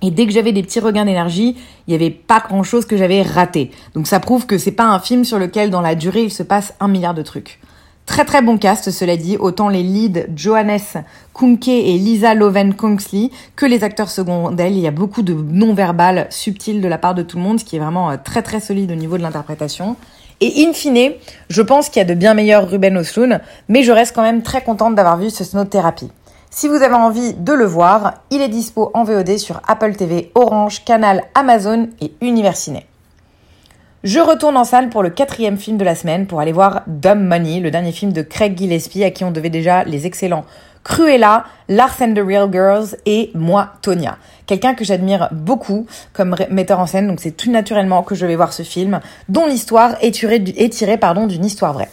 Et 0.01 0.13
dès 0.13 0.27
que 0.27 0.33
j'avais 0.33 0.53
des 0.53 0.63
petits 0.63 0.79
regains 0.79 1.07
d'énergie, 1.07 1.57
il 1.89 1.91
n'y 1.91 1.95
avait 1.97 2.11
pas 2.11 2.39
grand 2.39 2.63
chose 2.63 2.87
que 2.87 2.97
j'avais 2.97 3.23
raté. 3.23 3.73
Donc 3.95 4.07
ça 4.07 4.21
prouve 4.21 4.47
que 4.47 4.59
c'est 4.59 4.71
pas 4.71 4.87
un 4.87 5.01
film 5.01 5.25
sur 5.25 5.41
lequel 5.41 5.71
dans 5.71 5.81
la 5.81 5.97
durée 5.97 6.23
il 6.23 6.31
se 6.31 6.45
passe 6.45 6.75
un 6.79 6.87
milliard 6.87 7.15
de 7.15 7.23
trucs. 7.23 7.59
Très 8.07 8.27
très 8.27 8.43
bon 8.43 8.59
cast, 8.59 8.91
cela 8.91 9.17
dit, 9.17 9.39
autant 9.39 9.69
les 9.69 9.83
leads 9.83 10.27
Johannes 10.37 11.05
Kunke 11.33 11.69
et 11.69 11.97
Lisa 11.99 12.35
Loven 12.35 12.75
Kongsley 12.75 13.31
que 13.57 13.65
les 13.65 13.83
acteurs 13.83 14.11
secondaires. 14.11 14.69
Il 14.69 14.79
y 14.79 14.87
a 14.87 14.91
beaucoup 14.91 15.23
de 15.23 15.33
non-verbal 15.33 16.27
subtil 16.31 16.81
de 16.81 16.89
la 16.89 16.99
part 16.99 17.15
de 17.15 17.23
tout 17.23 17.39
le 17.39 17.43
monde, 17.43 17.59
ce 17.59 17.65
qui 17.65 17.77
est 17.77 17.81
vraiment 17.81 18.11
euh, 18.11 18.17
très 18.23 18.43
très 18.43 18.61
solide 18.61 18.93
au 18.93 18.95
niveau 18.95 19.17
de 19.17 19.23
l'interprétation. 19.23 19.97
Et 20.41 20.65
in 20.67 20.73
fine, 20.75 21.13
je 21.49 21.63
pense 21.63 21.89
qu'il 21.89 22.01
y 22.01 22.05
a 22.05 22.09
de 22.09 22.15
bien 22.15 22.35
meilleurs 22.35 22.69
Ruben 22.69 22.97
Osloon, 22.99 23.41
mais 23.69 23.83
je 23.83 23.93
reste 23.93 24.15
quand 24.15 24.23
même 24.23 24.43
très 24.43 24.63
contente 24.63 24.95
d'avoir 24.95 25.17
vu 25.17 25.31
ce 25.31 25.43
Snow 25.43 25.65
Therapy. 25.65 26.11
Si 26.51 26.69
vous 26.69 26.83
avez 26.83 26.95
envie 26.95 27.35
de 27.35 27.53
le 27.53 27.65
voir, 27.65 28.15
il 28.31 28.43
est 28.43 28.49
dispo 28.49 28.91
en 28.95 29.05
VOD 29.05 29.39
sur 29.39 29.61
Apple 29.67 29.97
TV, 29.97 30.31
Orange, 30.35 30.85
Canal, 30.85 31.23
Amazon 31.35 31.89
et 32.01 32.13
Universiné. 32.21 32.87
Je 34.05 34.21
retourne 34.21 34.59
en 34.59 34.65
salle 34.65 34.91
pour 34.91 35.03
le 35.03 35.09
quatrième 35.09 35.57
film 35.57 35.79
de 35.79 35.85
la 35.85 35.95
semaine 35.95 36.27
pour 36.27 36.39
aller 36.39 36.53
voir 36.53 36.83
Dumb 36.87 37.23
Money, 37.23 37.61
le 37.61 37.71
dernier 37.71 37.91
film 37.91 38.13
de 38.13 38.21
Craig 38.21 38.55
Gillespie 38.55 39.03
à 39.03 39.11
qui 39.11 39.25
on 39.25 39.31
devait 39.31 39.49
déjà 39.49 39.83
les 39.85 40.05
excellents 40.05 40.45
Cruella, 40.85 41.45
Lars 41.71 42.03
and 42.03 42.13
the 42.13 42.19
Real 42.19 42.53
Girls 42.53 42.97
et 43.07 43.31
moi, 43.33 43.73
Tonya. 43.81 44.19
Quelqu'un 44.45 44.75
que 44.75 44.85
j'admire 44.85 45.31
beaucoup 45.33 45.87
comme 46.13 46.37
metteur 46.51 46.81
en 46.81 46.87
scène, 46.87 47.09
donc 47.09 47.19
c'est 47.19 47.31
tout 47.31 47.51
naturellement 47.51 48.03
que 48.03 48.15
je 48.15 48.27
vais 48.27 48.37
voir 48.37 48.53
ce 48.53 48.63
film, 48.63 49.01
dont 49.31 49.47
l'histoire 49.47 49.97
est 50.03 50.11
tirée, 50.11 50.39
d'une 50.39 51.45
histoire 51.47 51.73
vraie. 51.73 51.89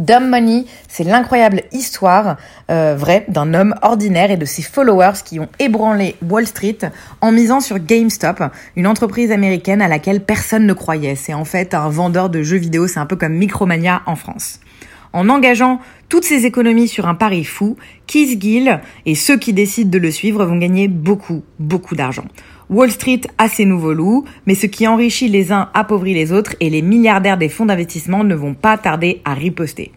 Dumb 0.00 0.30
Money, 0.30 0.64
c'est 0.88 1.04
l'incroyable 1.04 1.62
histoire 1.72 2.38
euh, 2.70 2.96
vraie 2.96 3.26
d'un 3.28 3.52
homme 3.52 3.74
ordinaire 3.82 4.30
et 4.30 4.38
de 4.38 4.46
ses 4.46 4.62
followers 4.62 5.20
qui 5.22 5.38
ont 5.38 5.48
ébranlé 5.58 6.16
Wall 6.26 6.46
Street 6.46 6.78
en 7.20 7.32
misant 7.32 7.60
sur 7.60 7.78
GameStop, 7.78 8.42
une 8.76 8.86
entreprise 8.86 9.30
américaine 9.30 9.82
à 9.82 9.88
laquelle 9.88 10.24
personne 10.24 10.64
ne 10.64 10.72
croyait. 10.72 11.16
C'est 11.16 11.34
en 11.34 11.44
fait 11.44 11.74
un 11.74 11.90
vendeur 11.90 12.30
de 12.30 12.42
jeux 12.42 12.56
vidéo, 12.56 12.88
c'est 12.88 12.98
un 12.98 13.04
peu 13.04 13.16
comme 13.16 13.34
Micromania 13.34 14.00
en 14.06 14.16
France. 14.16 14.60
En 15.12 15.28
engageant 15.28 15.80
toutes 16.08 16.24
ses 16.24 16.46
économies 16.46 16.88
sur 16.88 17.06
un 17.06 17.14
pari 17.14 17.44
fou, 17.44 17.76
Keith 18.06 18.40
Gill 18.40 18.80
et 19.04 19.14
ceux 19.14 19.36
qui 19.36 19.52
décident 19.52 19.90
de 19.90 19.98
le 19.98 20.10
suivre 20.10 20.46
vont 20.46 20.56
gagner 20.56 20.88
beaucoup, 20.88 21.42
beaucoup 21.58 21.94
d'argent. 21.94 22.24
Wall 22.70 22.92
Street 22.92 23.22
a 23.36 23.48
ses 23.48 23.64
nouveaux 23.64 23.92
loups, 23.92 24.24
mais 24.46 24.54
ce 24.54 24.66
qui 24.66 24.86
enrichit 24.86 25.28
les 25.28 25.50
uns 25.50 25.70
appauvrit 25.74 26.14
les 26.14 26.30
autres 26.30 26.54
et 26.60 26.70
les 26.70 26.82
milliardaires 26.82 27.36
des 27.36 27.48
fonds 27.48 27.66
d'investissement 27.66 28.22
ne 28.22 28.36
vont 28.36 28.54
pas 28.54 28.78
tarder 28.78 29.20
à 29.24 29.34
riposter. 29.34 29.90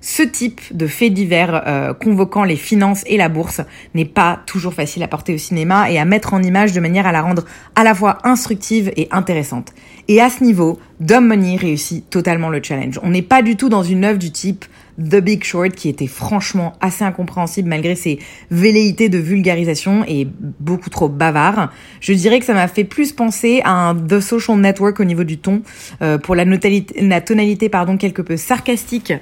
Ce 0.00 0.24
type 0.24 0.60
de 0.76 0.88
fait 0.88 1.10
divers 1.10 1.62
euh, 1.64 1.94
convoquant 1.94 2.42
les 2.42 2.56
finances 2.56 3.04
et 3.06 3.16
la 3.16 3.28
bourse 3.28 3.60
n'est 3.94 4.04
pas 4.04 4.40
toujours 4.46 4.74
facile 4.74 5.04
à 5.04 5.06
porter 5.06 5.32
au 5.32 5.38
cinéma 5.38 5.92
et 5.92 5.98
à 6.00 6.04
mettre 6.04 6.34
en 6.34 6.42
image 6.42 6.72
de 6.72 6.80
manière 6.80 7.06
à 7.06 7.12
la 7.12 7.22
rendre 7.22 7.44
à 7.76 7.84
la 7.84 7.94
fois 7.94 8.18
instructive 8.24 8.90
et 8.96 9.06
intéressante. 9.12 9.72
Et 10.08 10.20
à 10.20 10.28
ce 10.28 10.42
niveau, 10.42 10.80
Dumb 10.98 11.24
Money 11.24 11.54
réussit 11.54 12.10
totalement 12.10 12.48
le 12.48 12.60
challenge. 12.60 12.98
On 13.04 13.10
n'est 13.10 13.22
pas 13.22 13.42
du 13.42 13.56
tout 13.56 13.68
dans 13.68 13.84
une 13.84 14.04
œuvre 14.04 14.18
du 14.18 14.32
type 14.32 14.64
The 15.02 15.16
Big 15.16 15.44
Short 15.44 15.72
qui 15.72 15.88
était 15.88 16.06
franchement 16.06 16.74
assez 16.80 17.04
incompréhensible 17.04 17.68
malgré 17.68 17.94
ses 17.94 18.18
velléités 18.50 19.08
de 19.08 19.18
vulgarisation 19.18 20.04
et 20.06 20.26
beaucoup 20.60 20.90
trop 20.90 21.08
bavard. 21.08 21.72
Je 22.00 22.12
dirais 22.12 22.38
que 22.38 22.46
ça 22.46 22.54
m'a 22.54 22.68
fait 22.68 22.84
plus 22.84 23.12
penser 23.12 23.60
à 23.64 23.72
un 23.72 23.94
The 23.94 24.20
Social 24.20 24.58
Network 24.58 25.00
au 25.00 25.04
niveau 25.04 25.24
du 25.24 25.38
ton, 25.38 25.62
euh, 26.02 26.18
pour 26.18 26.34
la, 26.34 26.44
la 26.44 27.20
tonalité 27.20 27.68
pardon 27.68 27.96
quelque 27.96 28.22
peu 28.22 28.36
sarcastique 28.36 29.12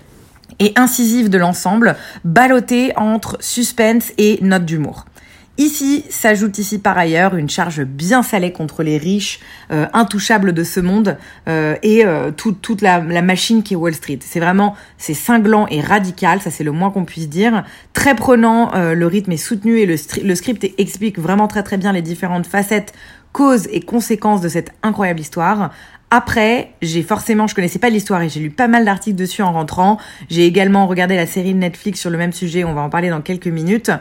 et 0.58 0.72
incisive 0.76 1.30
de 1.30 1.38
l'ensemble, 1.38 1.96
ballottée 2.25 2.92
entre 2.96 3.37
suspense 3.40 4.12
et 4.18 4.38
note 4.42 4.64
d'humour. 4.64 5.06
Ici 5.60 6.06
s'ajoute 6.08 6.56
ici 6.56 6.78
par 6.78 6.96
ailleurs 6.96 7.36
une 7.36 7.50
charge 7.50 7.84
bien 7.84 8.22
salée 8.22 8.50
contre 8.50 8.82
les 8.82 8.96
riches, 8.96 9.40
euh, 9.70 9.86
intouchables 9.92 10.54
de 10.54 10.64
ce 10.64 10.80
monde 10.80 11.18
euh, 11.48 11.76
et 11.82 12.06
euh, 12.06 12.30
toute 12.30 12.80
la, 12.80 13.00
la, 13.00 13.20
machine 13.20 13.62
qui 13.62 13.74
est 13.74 13.76
Wall 13.76 13.92
Street. 13.92 14.20
C'est 14.22 14.40
vraiment 14.40 14.74
c'est 14.96 15.12
cinglant 15.12 15.66
et 15.68 15.82
radical, 15.82 16.40
ça 16.40 16.50
c'est 16.50 16.64
le 16.64 16.72
moins 16.72 16.90
qu'on 16.90 17.04
puisse 17.04 17.28
dire. 17.28 17.62
Très 17.92 18.14
prenant, 18.14 18.70
le 18.74 19.06
rythme 19.06 19.32
est 19.32 19.36
soutenu 19.36 19.80
et 19.80 19.84
le, 19.84 19.96
le 20.24 20.34
script 20.34 20.66
explique 20.78 21.18
vraiment 21.18 21.46
très 21.46 21.62
très 21.62 21.76
bien 21.76 21.92
les 21.92 22.00
différentes 22.00 22.46
facettes, 22.46 22.94
causes 23.32 23.68
et 23.70 23.80
conséquences 23.80 24.40
de 24.40 24.48
cette 24.48 24.72
incroyable 24.82 25.20
histoire. 25.20 25.72
Après, 26.10 26.72
j'ai 26.82 27.02
forcément, 27.02 27.46
je 27.46 27.54
connaissais 27.54 27.78
pas 27.78 27.90
l'histoire 27.90 28.20
et 28.22 28.28
j'ai 28.28 28.40
lu 28.40 28.50
pas 28.50 28.66
mal 28.66 28.84
d'articles 28.84 29.16
dessus 29.16 29.42
en 29.42 29.52
rentrant. 29.52 29.98
J'ai 30.28 30.44
également 30.44 30.88
regardé 30.88 31.14
la 31.14 31.26
série 31.26 31.54
Netflix 31.54 32.00
sur 32.00 32.10
le 32.10 32.18
même 32.18 32.32
sujet, 32.32 32.64
on 32.64 32.72
va 32.72 32.80
en 32.80 32.90
parler 32.90 33.10
dans 33.10 33.20
quelques 33.20 33.46
minutes. 33.46 33.92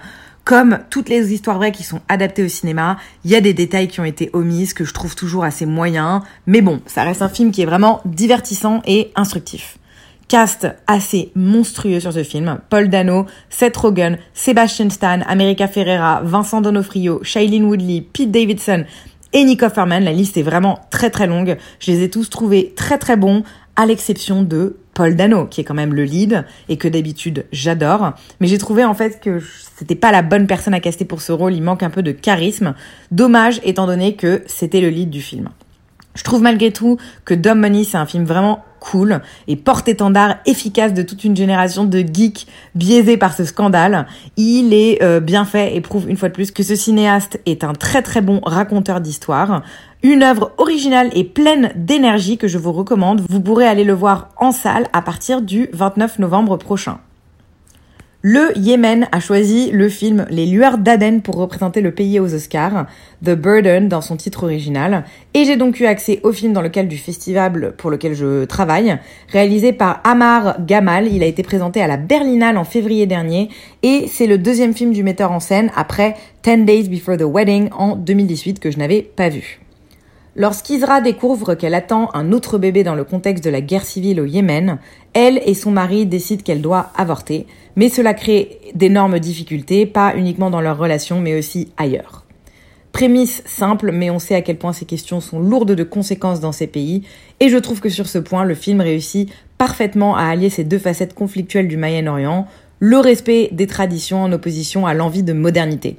Comme 0.49 0.79
toutes 0.89 1.09
les 1.09 1.31
histoires 1.31 1.57
vraies 1.57 1.71
qui 1.71 1.83
sont 1.83 2.01
adaptées 2.09 2.43
au 2.43 2.47
cinéma, 2.47 2.97
il 3.23 3.29
y 3.29 3.35
a 3.35 3.39
des 3.39 3.53
détails 3.53 3.87
qui 3.87 3.99
ont 3.99 4.03
été 4.03 4.31
omis, 4.33 4.73
que 4.73 4.83
je 4.83 4.95
trouve 4.95 5.13
toujours 5.13 5.43
assez 5.43 5.67
moyens. 5.67 6.21
Mais 6.47 6.61
bon, 6.61 6.81
ça 6.87 7.03
reste 7.03 7.21
un 7.21 7.29
film 7.29 7.51
qui 7.51 7.61
est 7.61 7.67
vraiment 7.67 8.01
divertissant 8.03 8.81
et 8.87 9.11
instructif. 9.15 9.77
Cast 10.27 10.67
assez 10.87 11.31
monstrueux 11.35 11.99
sur 11.99 12.11
ce 12.11 12.23
film. 12.23 12.57
Paul 12.71 12.89
Dano, 12.89 13.27
Seth 13.51 13.77
Rogen, 13.77 14.17
Sebastian 14.33 14.89
Stan, 14.89 15.19
America 15.27 15.67
Ferrera, 15.67 16.21
Vincent 16.23 16.61
Donofrio, 16.61 17.19
Shailene 17.21 17.65
Woodley, 17.65 18.01
Pete 18.01 18.31
Davidson, 18.31 18.85
et 19.33 19.43
Nick 19.43 19.61
Offerman. 19.61 20.03
La 20.03 20.13
liste 20.13 20.35
est 20.37 20.41
vraiment 20.41 20.79
très 20.89 21.11
très 21.11 21.27
longue. 21.27 21.57
Je 21.79 21.91
les 21.91 22.01
ai 22.01 22.09
tous 22.09 22.27
trouvés 22.27 22.73
très 22.75 22.97
très 22.97 23.17
bons, 23.17 23.43
à 23.75 23.85
l'exception 23.85 24.41
de 24.41 24.77
Paul 24.99 25.15
Dano, 25.15 25.45
qui 25.45 25.61
est 25.61 25.63
quand 25.63 25.73
même 25.73 25.93
le 25.93 26.03
lead 26.03 26.43
et 26.67 26.75
que 26.75 26.89
d'habitude 26.89 27.45
j'adore. 27.53 28.15
Mais 28.41 28.47
j'ai 28.47 28.57
trouvé 28.57 28.83
en 28.83 28.93
fait 28.93 29.21
que 29.21 29.41
c'était 29.77 29.95
pas 29.95 30.11
la 30.11 30.21
bonne 30.21 30.45
personne 30.45 30.73
à 30.73 30.81
caster 30.81 31.05
pour 31.05 31.21
ce 31.21 31.31
rôle. 31.31 31.53
Il 31.53 31.63
manque 31.63 31.83
un 31.83 31.89
peu 31.89 32.03
de 32.03 32.11
charisme. 32.11 32.75
Dommage 33.09 33.61
étant 33.63 33.87
donné 33.87 34.17
que 34.17 34.43
c'était 34.45 34.81
le 34.81 34.89
lead 34.89 35.09
du 35.09 35.21
film. 35.21 35.47
Je 36.15 36.23
trouve 36.25 36.41
malgré 36.41 36.71
tout 36.71 36.97
que 37.23 37.33
Dumb 37.33 37.59
Money, 37.59 37.85
c'est 37.85 37.95
un 37.95 38.05
film 38.05 38.25
vraiment 38.25 38.65
cool 38.81 39.21
et 39.47 39.55
porte-étendard 39.55 40.35
efficace 40.45 40.93
de 40.93 41.01
toute 41.01 41.23
une 41.23 41.35
génération 41.35 41.85
de 41.85 41.99
geeks 41.99 42.47
biaisés 42.75 43.17
par 43.17 43.33
ce 43.33 43.45
scandale. 43.45 44.05
Il 44.35 44.73
est 44.73 45.01
euh, 45.01 45.21
bien 45.21 45.45
fait 45.45 45.75
et 45.75 45.81
prouve 45.81 46.09
une 46.09 46.17
fois 46.17 46.27
de 46.27 46.33
plus 46.33 46.51
que 46.51 46.63
ce 46.63 46.75
cinéaste 46.75 47.39
est 47.45 47.63
un 47.63 47.73
très 47.73 48.01
très 48.01 48.19
bon 48.19 48.41
raconteur 48.43 48.99
d'histoire. 48.99 49.63
Une 50.01 50.23
œuvre 50.23 50.53
originale 50.57 51.09
et 51.13 51.25
pleine 51.25 51.73
d'énergie 51.75 52.37
que 52.37 52.47
je 52.47 52.57
vous 52.57 52.71
recommande. 52.71 53.21
Vous 53.29 53.41
pourrez 53.41 53.67
aller 53.67 53.83
le 53.83 53.91
voir 53.91 54.29
en 54.37 54.53
salle 54.53 54.87
à 54.93 55.01
partir 55.01 55.41
du 55.41 55.67
29 55.73 56.19
novembre 56.19 56.55
prochain. 56.55 56.99
Le 58.21 58.57
Yémen 58.57 59.09
a 59.11 59.19
choisi 59.19 59.71
le 59.71 59.89
film 59.89 60.25
Les 60.29 60.45
Lueurs 60.45 60.77
d'Aden 60.77 61.21
pour 61.21 61.35
représenter 61.35 61.81
le 61.81 61.91
pays 61.91 62.21
aux 62.21 62.33
Oscars, 62.33 62.85
The 63.25 63.31
Burden 63.31 63.89
dans 63.89 63.99
son 63.99 64.15
titre 64.15 64.43
original, 64.43 65.03
et 65.33 65.43
j'ai 65.43 65.57
donc 65.57 65.81
eu 65.81 65.85
accès 65.85 66.21
au 66.23 66.31
film 66.31 66.53
dans 66.53 66.61
le 66.61 66.69
cadre 66.69 66.87
du 66.89 66.97
festival 66.97 67.73
pour 67.77 67.89
lequel 67.89 68.13
je 68.13 68.45
travaille, 68.45 68.97
réalisé 69.29 69.73
par 69.73 69.99
Amar 70.05 70.65
Gamal. 70.65 71.07
Il 71.07 71.23
a 71.23 71.27
été 71.27 71.43
présenté 71.43 71.81
à 71.81 71.87
la 71.87 71.97
Berlinale 71.97 72.57
en 72.57 72.65
février 72.65 73.05
dernier, 73.05 73.49
et 73.83 74.07
c'est 74.07 74.27
le 74.27 74.37
deuxième 74.37 74.73
film 74.73 74.93
du 74.93 75.03
metteur 75.03 75.33
en 75.33 75.41
scène 75.41 75.71
après 75.75 76.15
Ten 76.41 76.65
Days 76.65 76.87
Before 76.87 77.17
the 77.17 77.23
Wedding 77.23 77.69
en 77.71 77.97
2018 77.97 78.59
que 78.61 78.71
je 78.71 78.77
n'avais 78.77 79.01
pas 79.01 79.27
vu. 79.27 79.59
Lorsqu'Isra 80.39 81.01
découvre 81.01 81.53
qu'elle 81.55 81.73
attend 81.73 82.09
un 82.13 82.31
autre 82.31 82.57
bébé 82.57 82.85
dans 82.85 82.95
le 82.95 83.03
contexte 83.03 83.43
de 83.43 83.49
la 83.49 83.59
guerre 83.59 83.83
civile 83.83 84.21
au 84.21 84.25
Yémen, 84.25 84.77
elle 85.13 85.41
et 85.45 85.53
son 85.53 85.69
mari 85.69 86.05
décident 86.05 86.41
qu'elle 86.41 86.61
doit 86.61 86.93
avorter, 86.95 87.45
mais 87.75 87.89
cela 87.89 88.13
crée 88.13 88.57
d'énormes 88.73 89.19
difficultés, 89.19 89.85
pas 89.85 90.15
uniquement 90.15 90.49
dans 90.49 90.61
leur 90.61 90.77
relation, 90.77 91.19
mais 91.19 91.37
aussi 91.37 91.73
ailleurs. 91.75 92.23
Prémisse 92.93 93.43
simple, 93.45 93.91
mais 93.91 94.09
on 94.09 94.19
sait 94.19 94.33
à 94.33 94.41
quel 94.41 94.57
point 94.57 94.71
ces 94.71 94.85
questions 94.85 95.19
sont 95.19 95.41
lourdes 95.41 95.73
de 95.73 95.83
conséquences 95.83 96.39
dans 96.39 96.53
ces 96.53 96.67
pays, 96.67 97.03
et 97.41 97.49
je 97.49 97.57
trouve 97.57 97.81
que 97.81 97.89
sur 97.89 98.07
ce 98.07 98.17
point, 98.17 98.45
le 98.45 98.55
film 98.55 98.79
réussit 98.79 99.29
parfaitement 99.57 100.15
à 100.15 100.23
allier 100.23 100.49
ces 100.49 100.63
deux 100.63 100.79
facettes 100.79 101.15
conflictuelles 101.15 101.67
du 101.67 101.75
Moyen-Orient, 101.75 102.47
le 102.79 102.97
respect 102.97 103.49
des 103.51 103.67
traditions 103.67 104.23
en 104.23 104.31
opposition 104.31 104.87
à 104.87 104.93
l'envie 104.93 105.23
de 105.23 105.33
modernité. 105.33 105.97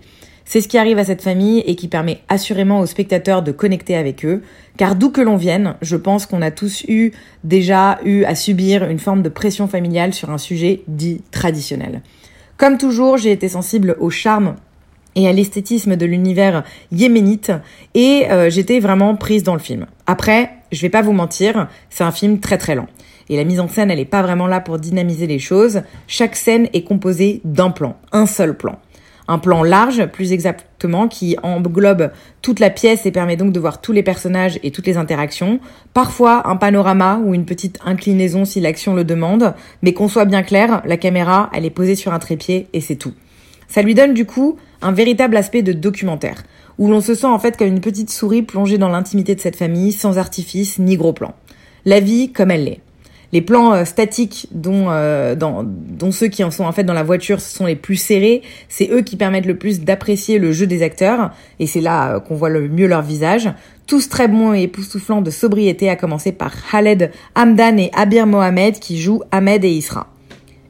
C'est 0.52 0.60
ce 0.60 0.66
qui 0.66 0.78
arrive 0.78 0.98
à 0.98 1.04
cette 1.04 1.22
famille 1.22 1.60
et 1.60 1.76
qui 1.76 1.86
permet 1.86 2.22
assurément 2.28 2.80
aux 2.80 2.86
spectateurs 2.86 3.44
de 3.44 3.52
connecter 3.52 3.94
avec 3.94 4.24
eux, 4.24 4.42
car 4.76 4.96
d'où 4.96 5.10
que 5.10 5.20
l'on 5.20 5.36
vienne, 5.36 5.76
je 5.80 5.94
pense 5.94 6.26
qu'on 6.26 6.42
a 6.42 6.50
tous 6.50 6.82
eu 6.88 7.12
déjà 7.44 8.00
eu 8.04 8.24
à 8.24 8.34
subir 8.34 8.82
une 8.90 8.98
forme 8.98 9.22
de 9.22 9.28
pression 9.28 9.68
familiale 9.68 10.12
sur 10.12 10.30
un 10.30 10.38
sujet 10.38 10.82
dit 10.88 11.22
traditionnel. 11.30 12.02
Comme 12.56 12.78
toujours, 12.78 13.16
j'ai 13.16 13.30
été 13.30 13.48
sensible 13.48 13.96
au 14.00 14.10
charme 14.10 14.56
et 15.14 15.28
à 15.28 15.32
l'esthétisme 15.32 15.94
de 15.94 16.04
l'univers 16.04 16.64
yéménite 16.90 17.52
et 17.94 18.26
euh, 18.28 18.50
j'étais 18.50 18.80
vraiment 18.80 19.14
prise 19.14 19.44
dans 19.44 19.54
le 19.54 19.60
film. 19.60 19.86
Après, 20.08 20.50
je 20.72 20.82
vais 20.82 20.90
pas 20.90 21.02
vous 21.02 21.12
mentir, 21.12 21.68
c'est 21.90 22.02
un 22.02 22.10
film 22.10 22.40
très 22.40 22.58
très 22.58 22.74
lent. 22.74 22.88
Et 23.28 23.36
la 23.36 23.44
mise 23.44 23.60
en 23.60 23.68
scène, 23.68 23.92
elle 23.92 24.00
est 24.00 24.04
pas 24.04 24.22
vraiment 24.22 24.48
là 24.48 24.58
pour 24.58 24.80
dynamiser 24.80 25.28
les 25.28 25.38
choses. 25.38 25.82
Chaque 26.08 26.34
scène 26.34 26.66
est 26.72 26.82
composée 26.82 27.40
d'un 27.44 27.70
plan, 27.70 27.96
un 28.10 28.26
seul 28.26 28.56
plan 28.56 28.80
un 29.30 29.38
plan 29.38 29.62
large, 29.62 30.06
plus 30.06 30.32
exactement, 30.32 31.06
qui 31.06 31.36
englobe 31.44 32.10
toute 32.42 32.58
la 32.58 32.68
pièce 32.68 33.06
et 33.06 33.12
permet 33.12 33.36
donc 33.36 33.52
de 33.52 33.60
voir 33.60 33.80
tous 33.80 33.92
les 33.92 34.02
personnages 34.02 34.58
et 34.64 34.72
toutes 34.72 34.88
les 34.88 34.96
interactions. 34.96 35.60
Parfois 35.94 36.48
un 36.48 36.56
panorama 36.56 37.20
ou 37.24 37.32
une 37.32 37.44
petite 37.44 37.78
inclinaison 37.86 38.44
si 38.44 38.60
l'action 38.60 38.92
le 38.92 39.04
demande, 39.04 39.54
mais 39.82 39.94
qu'on 39.94 40.08
soit 40.08 40.24
bien 40.24 40.42
clair, 40.42 40.82
la 40.84 40.96
caméra, 40.96 41.48
elle 41.54 41.64
est 41.64 41.70
posée 41.70 41.94
sur 41.94 42.12
un 42.12 42.18
trépied 42.18 42.66
et 42.72 42.80
c'est 42.80 42.96
tout. 42.96 43.14
Ça 43.68 43.82
lui 43.82 43.94
donne 43.94 44.14
du 44.14 44.26
coup 44.26 44.56
un 44.82 44.90
véritable 44.90 45.36
aspect 45.36 45.62
de 45.62 45.72
documentaire, 45.72 46.42
où 46.78 46.88
l'on 46.88 47.00
se 47.00 47.14
sent 47.14 47.26
en 47.26 47.38
fait 47.38 47.56
comme 47.56 47.68
une 47.68 47.80
petite 47.80 48.10
souris 48.10 48.42
plongée 48.42 48.78
dans 48.78 48.88
l'intimité 48.88 49.36
de 49.36 49.40
cette 49.40 49.54
famille, 49.54 49.92
sans 49.92 50.18
artifice 50.18 50.80
ni 50.80 50.96
gros 50.96 51.12
plan. 51.12 51.34
La 51.84 52.00
vie 52.00 52.32
comme 52.32 52.50
elle 52.50 52.64
l'est. 52.64 52.80
Les 53.32 53.40
plans 53.40 53.72
euh, 53.72 53.84
statiques 53.84 54.48
dont, 54.50 54.86
euh, 54.88 55.34
dont 55.34 56.12
ceux 56.12 56.28
qui 56.28 56.42
en 56.42 56.50
sont 56.50 56.64
en 56.64 56.72
fait 56.72 56.84
dans 56.84 56.94
la 56.94 57.02
voiture 57.02 57.40
sont 57.40 57.66
les 57.66 57.76
plus 57.76 57.96
serrés, 57.96 58.42
c'est 58.68 58.90
eux 58.90 59.02
qui 59.02 59.16
permettent 59.16 59.46
le 59.46 59.56
plus 59.56 59.80
d'apprécier 59.80 60.38
le 60.38 60.52
jeu 60.52 60.66
des 60.66 60.82
acteurs, 60.82 61.30
et 61.58 61.66
c'est 61.66 61.80
là 61.80 62.16
euh, 62.16 62.20
qu'on 62.20 62.34
voit 62.34 62.48
le 62.48 62.68
mieux 62.68 62.86
leur 62.86 63.02
visage. 63.02 63.48
Tous 63.86 64.08
très 64.08 64.28
bons 64.28 64.54
et 64.54 64.62
époustouflants 64.62 65.22
de 65.22 65.30
sobriété, 65.30 65.88
à 65.88 65.96
commencer 65.96 66.32
par 66.32 66.52
Khaled 66.70 67.10
Hamdan 67.36 67.78
et 67.78 67.90
Abir 67.94 68.26
Mohamed 68.26 68.78
qui 68.78 69.00
jouent 69.00 69.22
Ahmed 69.30 69.64
et 69.64 69.70
Isra. 69.70 70.08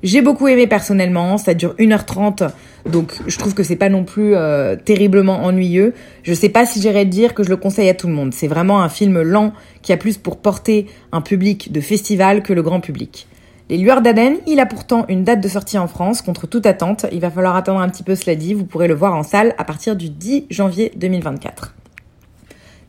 J'ai 0.03 0.23
beaucoup 0.23 0.49
aimé 0.49 0.67
personnellement, 0.67 1.37
ça 1.37 1.53
dure 1.53 1.75
1h30, 1.79 2.51
donc 2.91 3.13
je 3.27 3.39
trouve 3.39 3.53
que 3.53 3.63
c'est 3.63 3.77
pas 3.77 3.91
non 3.91 4.05
plus 4.05 4.35
euh, 4.35 4.75
terriblement 4.75 5.45
ennuyeux. 5.45 5.93
Je 6.23 6.33
sais 6.33 6.49
pas 6.49 6.65
si 6.65 6.81
j'irais 6.81 7.05
dire 7.05 7.35
que 7.35 7.43
je 7.43 7.51
le 7.51 7.59
conseille 7.59 7.91
à 7.91 7.95
tout 7.95 8.07
le 8.07 8.15
monde. 8.15 8.33
C'est 8.33 8.49
vraiment 8.49 8.81
un 8.81 8.89
film 8.89 9.21
lent 9.21 9.53
qui 9.83 9.93
a 9.93 9.99
plus 9.99 10.17
pour 10.17 10.39
porter 10.39 10.87
un 11.13 11.21
public 11.21 11.71
de 11.71 11.83
festival 11.83 12.43
que 12.43 12.55
le 12.55 12.63
grand 12.63 12.81
public. 12.81 13.29
Les 13.69 13.77
Lueurs 13.77 14.01
d'Aden, 14.01 14.39
il 14.47 14.59
a 14.59 14.67
pourtant 14.67 15.05
une 15.09 15.23
date 15.23 15.43
de 15.43 15.49
sortie 15.49 15.79
en 15.79 15.87
France 15.87 16.23
contre 16.23 16.47
toute 16.47 16.65
attente. 16.65 17.05
Il 17.13 17.21
va 17.21 17.31
falloir 17.31 17.55
attendre 17.55 17.81
un 17.81 17.89
petit 17.89 18.03
peu 18.03 18.15
cela 18.15 18.35
dit, 18.35 18.55
vous 18.55 18.65
pourrez 18.65 18.89
le 18.89 18.95
voir 18.95 19.15
en 19.15 19.23
salle 19.23 19.55
à 19.59 19.65
partir 19.65 19.97
du 19.97 20.09
10 20.09 20.47
janvier 20.51 20.93
2024. 20.97 21.75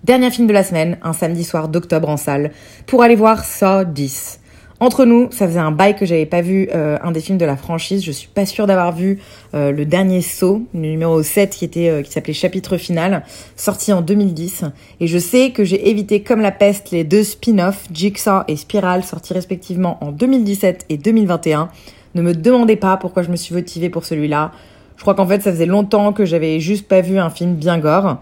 Dernier 0.03 0.31
film 0.31 0.47
de 0.47 0.53
la 0.53 0.63
semaine, 0.63 0.97
un 1.03 1.13
samedi 1.13 1.43
soir 1.43 1.67
d'octobre 1.67 2.09
en 2.09 2.17
salle, 2.17 2.51
pour 2.87 3.03
aller 3.03 3.15
voir 3.15 3.45
Saw 3.45 3.83
10. 3.85 4.40
Entre 4.81 5.05
nous, 5.05 5.27
ça 5.29 5.47
faisait 5.47 5.59
un 5.59 5.69
bail 5.69 5.95
que 5.95 6.07
j'avais 6.07 6.25
pas 6.25 6.41
vu 6.41 6.67
euh, 6.73 6.97
un 7.03 7.11
des 7.11 7.19
films 7.19 7.37
de 7.37 7.45
la 7.45 7.55
franchise. 7.55 8.03
Je 8.03 8.11
suis 8.11 8.27
pas 8.27 8.47
sûre 8.47 8.65
d'avoir 8.65 8.91
vu 8.91 9.19
euh, 9.53 9.71
le 9.71 9.85
dernier 9.85 10.21
saut, 10.21 10.63
numéro 10.73 11.21
7 11.21 11.51
qui 11.51 11.65
était 11.65 11.89
euh, 11.89 12.01
qui 12.01 12.11
s'appelait 12.11 12.33
Chapitre 12.33 12.77
final, 12.77 13.23
sorti 13.55 13.93
en 13.93 14.01
2010 14.01 14.63
et 14.99 15.05
je 15.05 15.19
sais 15.19 15.51
que 15.51 15.63
j'ai 15.63 15.87
évité 15.91 16.23
comme 16.23 16.41
la 16.41 16.51
peste 16.51 16.89
les 16.89 17.03
deux 17.03 17.23
spin-offs 17.23 17.85
Jigsaw 17.93 18.41
et 18.47 18.55
Spiral 18.55 19.03
sortis 19.03 19.33
respectivement 19.33 20.03
en 20.03 20.11
2017 20.11 20.87
et 20.89 20.97
2021. 20.97 21.69
Ne 22.15 22.23
me 22.23 22.33
demandez 22.33 22.75
pas 22.75 22.97
pourquoi 22.97 23.21
je 23.21 23.29
me 23.29 23.35
suis 23.35 23.53
motivée 23.53 23.89
pour 23.91 24.03
celui-là. 24.03 24.51
Je 24.97 25.03
crois 25.03 25.13
qu'en 25.13 25.27
fait, 25.27 25.43
ça 25.43 25.51
faisait 25.51 25.67
longtemps 25.67 26.11
que 26.11 26.25
j'avais 26.25 26.59
juste 26.59 26.87
pas 26.87 27.01
vu 27.01 27.19
un 27.19 27.29
film 27.29 27.53
bien 27.53 27.77
gore. 27.77 28.19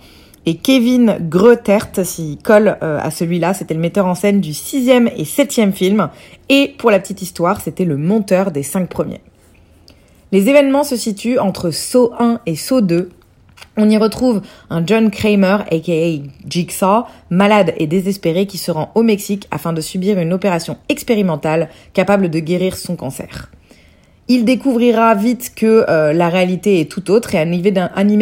Et 0.50 0.56
Kevin 0.56 1.20
Greutert 1.29 1.89
s'y 2.03 2.39
colle 2.41 2.75
euh, 2.82 2.98
à 3.00 3.12
celui-là. 3.12 3.53
C'était 3.53 3.75
le 3.75 3.79
metteur 3.79 4.08
en 4.08 4.15
scène 4.15 4.41
du 4.41 4.56
sixième 4.56 5.08
et 5.15 5.24
septième 5.24 5.74
film. 5.74 6.10
Et 6.50 6.74
pour 6.79 6.89
la 6.89 7.00
petite 7.00 7.22
histoire, 7.22 7.62
c'était 7.62 7.86
le 7.86 7.98
monteur 7.98 8.50
des 8.50 8.63
cinq 8.63 8.89
premiers. 8.89 9.22
Les 10.32 10.50
événements 10.50 10.84
se 10.84 10.96
situent 10.96 11.38
entre 11.38 11.70
Saw 11.70 12.13
1 12.18 12.41
et 12.48 12.56
Saw 12.56 12.82
2. 12.82 13.12
On 13.77 13.91
y 13.91 13.98
retrouve 14.00 14.41
un 14.72 14.84
John 14.84 15.12
Kramer, 15.12 15.58
aka 15.70 16.24
Jigsaw, 16.48 17.03
malade 17.29 17.75
et 17.77 17.86
désespéré 17.86 18.48
qui 18.48 18.58
se 18.58 18.72
rend 18.72 18.91
au 18.96 19.03
Mexique 19.03 19.48
afin 19.51 19.72
de 19.72 19.82
subir 19.82 20.18
une 20.18 20.34
opération 20.34 20.77
expérimentale 20.89 21.70
capable 21.94 22.32
de 22.32 22.39
guérir 22.39 22.75
son 22.75 22.96
cancer. 22.96 23.51
Il 24.31 24.45
découvrira 24.45 25.15
vite 25.15 25.53
que 25.55 25.86
euh, 25.89 26.13
la 26.13 26.29
réalité 26.29 26.79
est 26.79 26.91
tout 26.91 27.09
autre 27.09 27.33
et 27.33 27.39
animé 27.39 27.71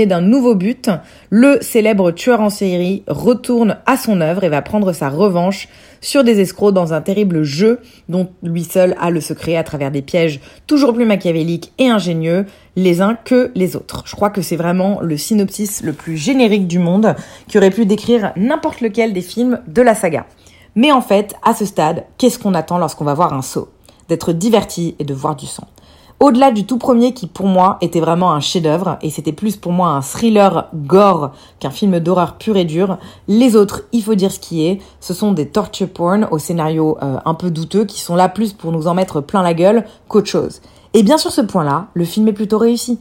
d'un 0.05 0.21
nouveau 0.21 0.55
but, 0.55 0.89
le 1.29 1.57
célèbre 1.59 2.11
tueur 2.11 2.39
en 2.39 2.49
série 2.49 3.03
retourne 3.09 3.75
à 3.85 3.97
son 3.97 4.21
œuvre 4.21 4.45
et 4.45 4.49
va 4.49 4.61
prendre 4.61 4.93
sa 4.93 5.09
revanche 5.09 5.67
sur 5.99 6.23
des 6.23 6.39
escrocs 6.39 6.73
dans 6.73 6.93
un 6.93 7.01
terrible 7.01 7.43
jeu 7.43 7.81
dont 8.07 8.29
lui 8.41 8.63
seul 8.63 8.95
a 9.01 9.09
le 9.09 9.19
secret 9.19 9.57
à 9.57 9.65
travers 9.65 9.91
des 9.91 10.01
pièges 10.01 10.39
toujours 10.65 10.93
plus 10.93 11.05
machiavéliques 11.05 11.73
et 11.77 11.89
ingénieux 11.89 12.45
les 12.77 13.01
uns 13.01 13.15
que 13.15 13.51
les 13.53 13.75
autres. 13.75 14.03
Je 14.05 14.15
crois 14.15 14.29
que 14.29 14.41
c'est 14.41 14.55
vraiment 14.55 15.01
le 15.01 15.17
synopsis 15.17 15.83
le 15.83 15.91
plus 15.91 16.15
générique 16.15 16.67
du 16.67 16.79
monde 16.79 17.17
qui 17.49 17.57
aurait 17.57 17.69
pu 17.69 17.85
décrire 17.85 18.31
n'importe 18.37 18.79
lequel 18.79 19.11
des 19.11 19.21
films 19.21 19.59
de 19.67 19.81
la 19.81 19.93
saga. 19.93 20.25
Mais 20.73 20.93
en 20.93 21.01
fait, 21.01 21.35
à 21.43 21.53
ce 21.53 21.65
stade, 21.65 22.05
qu'est-ce 22.17 22.39
qu'on 22.39 22.53
attend 22.53 22.77
lorsqu'on 22.77 23.03
va 23.03 23.13
voir 23.13 23.33
un 23.33 23.41
saut? 23.41 23.67
D'être 24.07 24.31
diverti 24.31 24.95
et 24.99 25.03
de 25.03 25.13
voir 25.13 25.35
du 25.35 25.47
sang. 25.47 25.67
Au-delà 26.19 26.49
du 26.49 26.65
tout 26.65 26.79
premier 26.79 27.13
qui 27.13 27.27
pour 27.27 27.45
moi 27.45 27.77
était 27.79 27.99
vraiment 27.99 28.31
un 28.31 28.39
chef-d'œuvre 28.39 28.97
et 29.03 29.11
c'était 29.11 29.31
plus 29.31 29.55
pour 29.55 29.71
moi 29.71 29.89
un 29.89 30.01
thriller 30.01 30.67
gore 30.73 31.29
qu'un 31.59 31.69
film 31.69 31.99
d'horreur 31.99 32.39
pur 32.39 32.57
et 32.57 32.65
dur, 32.65 32.97
les 33.27 33.55
autres, 33.55 33.83
il 33.91 34.01
faut 34.01 34.15
dire 34.15 34.31
ce 34.31 34.39
qui 34.39 34.65
est, 34.65 34.81
ce 34.99 35.13
sont 35.13 35.31
des 35.31 35.47
torture 35.47 35.89
porn 35.89 36.27
au 36.31 36.39
scénario 36.39 36.97
euh, 37.03 37.17
un 37.23 37.33
peu 37.35 37.51
douteux 37.51 37.85
qui 37.85 38.01
sont 38.01 38.15
là 38.15 38.29
plus 38.29 38.53
pour 38.53 38.71
nous 38.71 38.87
en 38.87 38.95
mettre 38.95 39.21
plein 39.21 39.43
la 39.43 39.53
gueule 39.53 39.85
qu'autre 40.07 40.27
chose. 40.27 40.61
Et 40.95 41.03
bien 41.03 41.19
sur 41.19 41.31
ce 41.31 41.41
point-là, 41.41 41.85
le 41.93 42.03
film 42.03 42.27
est 42.27 42.33
plutôt 42.33 42.57
réussi. 42.57 42.97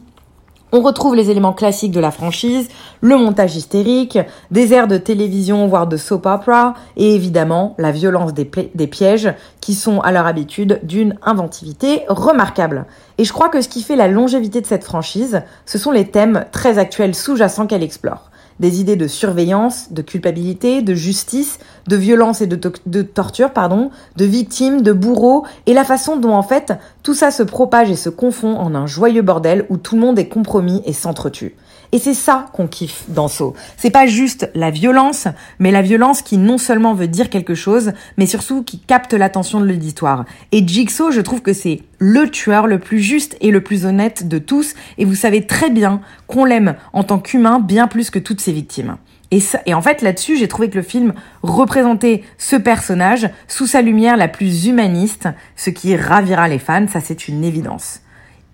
On 0.76 0.82
retrouve 0.82 1.16
les 1.16 1.30
éléments 1.30 1.54
classiques 1.54 1.92
de 1.92 2.00
la 2.00 2.10
franchise, 2.10 2.68
le 3.00 3.16
montage 3.16 3.56
hystérique, 3.56 4.18
des 4.50 4.74
airs 4.74 4.88
de 4.88 4.98
télévision 4.98 5.66
voire 5.68 5.86
de 5.86 5.96
soap 5.96 6.26
opera, 6.26 6.74
et 6.98 7.14
évidemment 7.14 7.74
la 7.78 7.92
violence 7.92 8.34
des, 8.34 8.50
des 8.74 8.86
pièges 8.86 9.32
qui 9.62 9.72
sont 9.72 10.00
à 10.00 10.12
leur 10.12 10.26
habitude 10.26 10.80
d'une 10.82 11.16
inventivité 11.22 12.02
remarquable. 12.08 12.84
Et 13.16 13.24
je 13.24 13.32
crois 13.32 13.48
que 13.48 13.62
ce 13.62 13.70
qui 13.70 13.80
fait 13.80 13.96
la 13.96 14.06
longévité 14.06 14.60
de 14.60 14.66
cette 14.66 14.84
franchise, 14.84 15.40
ce 15.64 15.78
sont 15.78 15.92
les 15.92 16.10
thèmes 16.10 16.44
très 16.52 16.76
actuels 16.76 17.14
sous-jacents 17.14 17.66
qu'elle 17.66 17.82
explore 17.82 18.30
des 18.60 18.80
idées 18.80 18.96
de 18.96 19.06
surveillance, 19.06 19.92
de 19.92 20.02
culpabilité, 20.02 20.82
de 20.82 20.94
justice, 20.94 21.58
de 21.86 21.96
violence 21.96 22.40
et 22.40 22.46
de, 22.46 23.02
torture, 23.02 23.52
pardon, 23.52 23.90
de 24.16 24.24
victimes, 24.24 24.82
de 24.82 24.92
bourreaux, 24.92 25.44
et 25.66 25.74
la 25.74 25.84
façon 25.84 26.16
dont 26.16 26.32
en 26.32 26.42
fait 26.42 26.72
tout 27.02 27.14
ça 27.14 27.30
se 27.30 27.42
propage 27.42 27.90
et 27.90 27.96
se 27.96 28.08
confond 28.08 28.56
en 28.56 28.74
un 28.74 28.86
joyeux 28.86 29.22
bordel 29.22 29.66
où 29.68 29.76
tout 29.76 29.94
le 29.94 30.00
monde 30.00 30.18
est 30.18 30.28
compromis 30.28 30.82
et 30.84 30.92
s'entretue. 30.92 31.54
Et 31.96 31.98
c'est 31.98 32.12
ça 32.12 32.44
qu'on 32.52 32.66
kiffe 32.66 33.04
dans 33.08 33.26
Saw. 33.26 33.54
C'est 33.78 33.88
pas 33.88 34.04
juste 34.04 34.50
la 34.54 34.70
violence, 34.70 35.28
mais 35.58 35.70
la 35.70 35.80
violence 35.80 36.20
qui 36.20 36.36
non 36.36 36.58
seulement 36.58 36.92
veut 36.92 37.08
dire 37.08 37.30
quelque 37.30 37.54
chose, 37.54 37.92
mais 38.18 38.26
surtout 38.26 38.62
qui 38.62 38.80
capte 38.80 39.14
l'attention 39.14 39.62
de 39.62 39.64
l'auditoire. 39.64 40.26
Et 40.52 40.68
Jigsaw, 40.68 41.10
je 41.10 41.22
trouve 41.22 41.40
que 41.40 41.54
c'est 41.54 41.80
le 41.98 42.28
tueur 42.28 42.66
le 42.66 42.78
plus 42.78 43.00
juste 43.00 43.38
et 43.40 43.50
le 43.50 43.62
plus 43.62 43.86
honnête 43.86 44.28
de 44.28 44.36
tous, 44.36 44.74
et 44.98 45.06
vous 45.06 45.14
savez 45.14 45.46
très 45.46 45.70
bien 45.70 46.02
qu'on 46.26 46.44
l'aime 46.44 46.74
en 46.92 47.02
tant 47.02 47.18
qu'humain 47.18 47.60
bien 47.60 47.88
plus 47.88 48.10
que 48.10 48.18
toutes 48.18 48.42
ses 48.42 48.52
victimes. 48.52 48.98
Et, 49.30 49.38
et 49.64 49.72
en 49.72 49.80
fait, 49.80 50.02
là-dessus, 50.02 50.36
j'ai 50.36 50.48
trouvé 50.48 50.68
que 50.68 50.76
le 50.76 50.82
film 50.82 51.14
représentait 51.42 52.24
ce 52.36 52.56
personnage 52.56 53.30
sous 53.48 53.66
sa 53.66 53.80
lumière 53.80 54.18
la 54.18 54.28
plus 54.28 54.66
humaniste, 54.66 55.30
ce 55.56 55.70
qui 55.70 55.96
ravira 55.96 56.46
les 56.46 56.58
fans, 56.58 56.88
ça 56.88 57.00
c'est 57.00 57.26
une 57.26 57.42
évidence. 57.42 58.02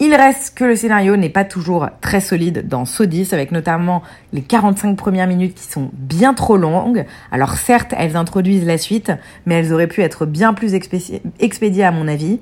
Il 0.04 0.16
reste 0.16 0.56
que 0.56 0.64
le 0.64 0.74
scénario 0.74 1.14
n'est 1.14 1.28
pas 1.28 1.44
toujours 1.44 1.88
très 2.00 2.20
solide 2.20 2.66
dans 2.66 2.84
Sodis, 2.84 3.28
avec 3.30 3.52
notamment 3.52 4.02
les 4.32 4.42
45 4.42 4.96
premières 4.96 5.28
minutes 5.28 5.54
qui 5.54 5.62
sont 5.62 5.90
bien 5.92 6.34
trop 6.34 6.56
longues. 6.56 7.06
Alors 7.30 7.52
certes, 7.52 7.94
elles 7.96 8.16
introduisent 8.16 8.66
la 8.66 8.78
suite, 8.78 9.12
mais 9.46 9.54
elles 9.54 9.72
auraient 9.72 9.86
pu 9.86 10.02
être 10.02 10.26
bien 10.26 10.54
plus 10.54 10.74
expédiées 10.74 11.84
à 11.84 11.92
mon 11.92 12.08
avis. 12.08 12.40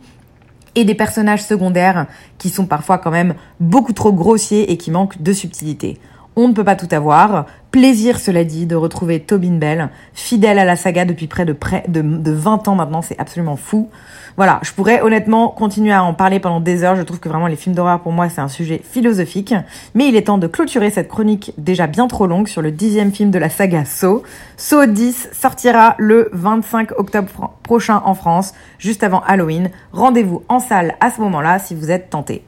Et 0.74 0.86
des 0.86 0.94
personnages 0.94 1.42
secondaires 1.44 2.06
qui 2.38 2.48
sont 2.48 2.64
parfois 2.64 2.96
quand 2.96 3.10
même 3.10 3.34
beaucoup 3.60 3.92
trop 3.92 4.14
grossiers 4.14 4.72
et 4.72 4.78
qui 4.78 4.90
manquent 4.90 5.20
de 5.20 5.34
subtilité. 5.34 5.98
On 6.42 6.48
ne 6.48 6.54
peut 6.54 6.64
pas 6.64 6.74
tout 6.74 6.88
avoir. 6.90 7.44
Plaisir, 7.70 8.18
cela 8.18 8.44
dit, 8.44 8.64
de 8.64 8.74
retrouver 8.74 9.20
Tobin 9.20 9.58
Bell, 9.58 9.90
fidèle 10.14 10.58
à 10.58 10.64
la 10.64 10.74
saga 10.74 11.04
depuis 11.04 11.26
près 11.26 11.44
de, 11.44 11.52
près 11.52 11.84
de, 11.86 12.00
de 12.00 12.32
20 12.32 12.66
ans 12.66 12.74
maintenant, 12.74 13.02
c'est 13.02 13.20
absolument 13.20 13.56
fou. 13.56 13.90
Voilà, 14.38 14.58
je 14.62 14.72
pourrais 14.72 15.02
honnêtement 15.02 15.48
continuer 15.48 15.92
à 15.92 16.02
en 16.02 16.14
parler 16.14 16.40
pendant 16.40 16.60
des 16.60 16.82
heures, 16.82 16.96
je 16.96 17.02
trouve 17.02 17.20
que 17.20 17.28
vraiment 17.28 17.46
les 17.46 17.56
films 17.56 17.74
d'horreur 17.74 18.00
pour 18.00 18.12
moi 18.12 18.30
c'est 18.30 18.40
un 18.40 18.48
sujet 18.48 18.80
philosophique, 18.82 19.54
mais 19.94 20.08
il 20.08 20.16
est 20.16 20.28
temps 20.28 20.38
de 20.38 20.46
clôturer 20.46 20.90
cette 20.90 21.08
chronique 21.08 21.52
déjà 21.58 21.86
bien 21.86 22.08
trop 22.08 22.26
longue 22.26 22.48
sur 22.48 22.62
le 22.62 22.70
dixième 22.70 23.12
film 23.12 23.30
de 23.30 23.38
la 23.38 23.50
saga 23.50 23.84
Saw. 23.84 24.22
Saw 24.56 24.86
10 24.86 25.28
sortira 25.32 25.94
le 25.98 26.30
25 26.32 26.98
octobre 26.98 27.52
prochain 27.62 28.00
en 28.06 28.14
France, 28.14 28.54
juste 28.78 29.04
avant 29.04 29.20
Halloween. 29.26 29.68
Rendez-vous 29.92 30.42
en 30.48 30.58
salle 30.58 30.94
à 31.00 31.10
ce 31.10 31.20
moment-là 31.20 31.58
si 31.58 31.74
vous 31.74 31.90
êtes 31.90 32.08
tenté. 32.08 32.42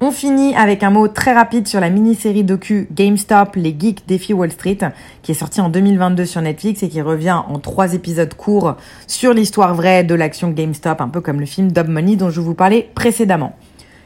On 0.00 0.12
finit 0.12 0.54
avec 0.54 0.84
un 0.84 0.90
mot 0.90 1.08
très 1.08 1.32
rapide 1.32 1.66
sur 1.66 1.80
la 1.80 1.90
mini-série 1.90 2.44
docu 2.44 2.86
GameStop, 2.92 3.56
les 3.56 3.74
geeks 3.76 4.06
défi 4.06 4.32
Wall 4.32 4.52
Street, 4.52 4.78
qui 5.22 5.32
est 5.32 5.34
sortie 5.34 5.60
en 5.60 5.70
2022 5.70 6.24
sur 6.24 6.40
Netflix 6.40 6.84
et 6.84 6.88
qui 6.88 7.02
revient 7.02 7.42
en 7.48 7.58
trois 7.58 7.94
épisodes 7.94 8.32
courts 8.32 8.76
sur 9.08 9.34
l'histoire 9.34 9.74
vraie 9.74 10.04
de 10.04 10.14
l'action 10.14 10.50
GameStop, 10.50 11.00
un 11.00 11.08
peu 11.08 11.20
comme 11.20 11.40
le 11.40 11.46
film 11.46 11.72
Dub 11.72 11.88
Money 11.88 12.14
dont 12.14 12.30
je 12.30 12.40
vous 12.40 12.54
parlais 12.54 12.88
précédemment. 12.94 13.56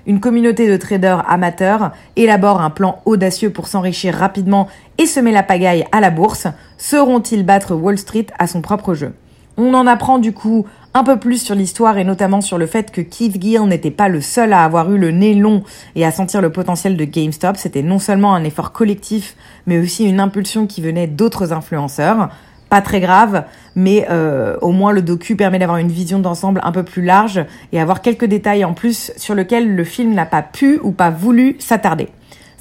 Une 0.07 0.19
communauté 0.19 0.67
de 0.67 0.79
traders 0.79 1.31
amateurs 1.31 1.93
élabore 2.17 2.63
un 2.63 2.71
plan 2.71 3.03
audacieux 3.05 3.51
pour 3.51 3.67
s'enrichir 3.67 4.15
rapidement 4.15 4.69
et 4.97 5.05
semer 5.05 5.31
la 5.31 5.43
pagaille 5.43 5.85
à 5.93 6.01
la 6.01 6.09
bourse. 6.09 6.47
Sauront-ils 6.79 7.45
battre 7.45 7.75
Wall 7.75 7.99
Street 7.99 8.29
à 8.39 8.47
son 8.47 8.63
propre 8.63 8.95
jeu? 8.95 9.13
On 9.59 9.75
en 9.75 9.87
apprend 9.87 10.19
du 10.19 10.33
coup 10.33 10.65
un 10.95 11.05
peu 11.05 11.19
plus 11.19 11.43
sur 11.43 11.55
l'histoire 11.55 11.97
et 11.97 12.05
notamment 12.05 12.41
sur 12.41 12.59
le 12.59 12.67
fait 12.67 12.91
que 12.91 13.01
Keith 13.01 13.41
Gill 13.41 13.63
n'était 13.63 13.91
pas 13.91 14.09
le 14.09 14.21
seul 14.21 14.53
à 14.53 14.65
avoir 14.65 14.93
eu 14.93 14.99
le 14.99 15.11
nez 15.11 15.35
long 15.35 15.63
et 15.95 16.05
à 16.05 16.11
sentir 16.11 16.43
le 16.43 16.51
potentiel 16.51 16.97
de 16.97 17.05
GameStop. 17.05 17.57
C'était 17.57 17.83
non 17.83 17.99
seulement 17.99 18.35
un 18.35 18.45
effort 18.45 18.73
collectif, 18.73 19.37
mais 19.67 19.79
aussi 19.79 20.05
une 20.05 20.21
impulsion 20.21 20.67
qui 20.67 20.83
venait 20.83 21.07
d'autres 21.07 21.53
influenceurs. 21.53 22.29
Pas 22.69 22.83
très 22.83 23.01
grave, 23.01 23.45
mais 23.75 24.07
euh, 24.11 24.57
au 24.63 24.73
moins 24.73 24.93
le 24.93 25.03
docu 25.03 25.37
permet 25.37 25.59
d'avoir 25.59 25.79
une 25.79 25.89
vision 25.89 26.19
d'ensemble 26.19 26.61
un 26.63 26.73
peu 26.73 26.83
plus 26.83 27.03
large 27.03 27.45
et 27.73 27.81
avoir 27.81 28.01
quelques 28.01 28.25
détails 28.25 28.65
en 28.65 28.73
plus 28.73 29.13
sur 29.17 29.35
lesquels 29.35 29.75
le 29.75 29.85
film 29.85 30.15
n'a 30.15 30.27
pas 30.27 30.43
pu 30.43 30.79
ou 30.83 30.93
pas 30.93 31.11
voulu 31.11 31.57
s'attarder. 31.59 32.09